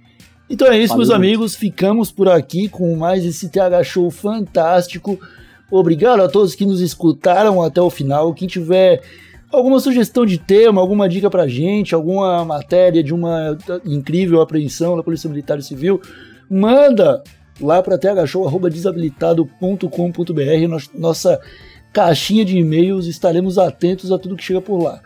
[0.49, 1.55] Então é isso, Valeu, meus amigos.
[1.55, 5.19] Ficamos por aqui com mais esse TH Show fantástico.
[5.71, 8.35] Obrigado a todos que nos escutaram até o final.
[8.35, 9.01] Quem tiver
[9.53, 15.03] alguma sugestão de tema, alguma dica pra gente, alguma matéria de uma incrível apreensão da
[15.03, 16.01] Polícia Militar e Civil,
[16.51, 17.23] manda
[17.61, 21.41] lá para thshow.desabilitado.com.br, nos- nossa
[21.93, 25.01] caixinha de e-mails, estaremos atentos a tudo que chega por lá.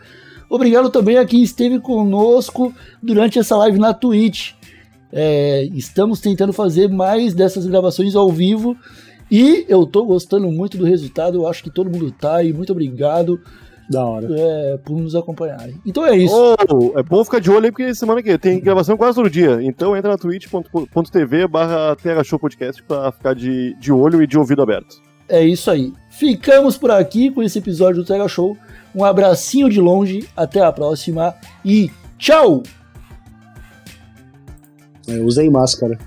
[0.49, 4.51] Obrigado também a quem esteve conosco durante essa live na Twitch.
[5.11, 8.75] É, estamos tentando fazer mais dessas gravações ao vivo
[9.31, 11.37] e eu tô gostando muito do resultado.
[11.37, 13.39] Eu acho que todo mundo tá e muito obrigado
[13.89, 14.27] Da hora.
[14.29, 15.79] é, por nos acompanharem.
[15.85, 16.33] Então é isso.
[16.35, 19.29] Oh, é bom ficar de olho aí, porque semana que vem tem gravação quase todo
[19.29, 19.59] dia.
[19.61, 25.01] Então entra na twitch.tv barra thshowpodcast pra ficar de, de olho e de ouvido aberto.
[25.29, 25.93] É isso aí.
[26.09, 28.57] Ficamos por aqui com esse episódio do Tega Show.
[28.93, 32.63] Um abracinho de longe, até a próxima e tchau!
[35.07, 35.97] Eu usei máscara.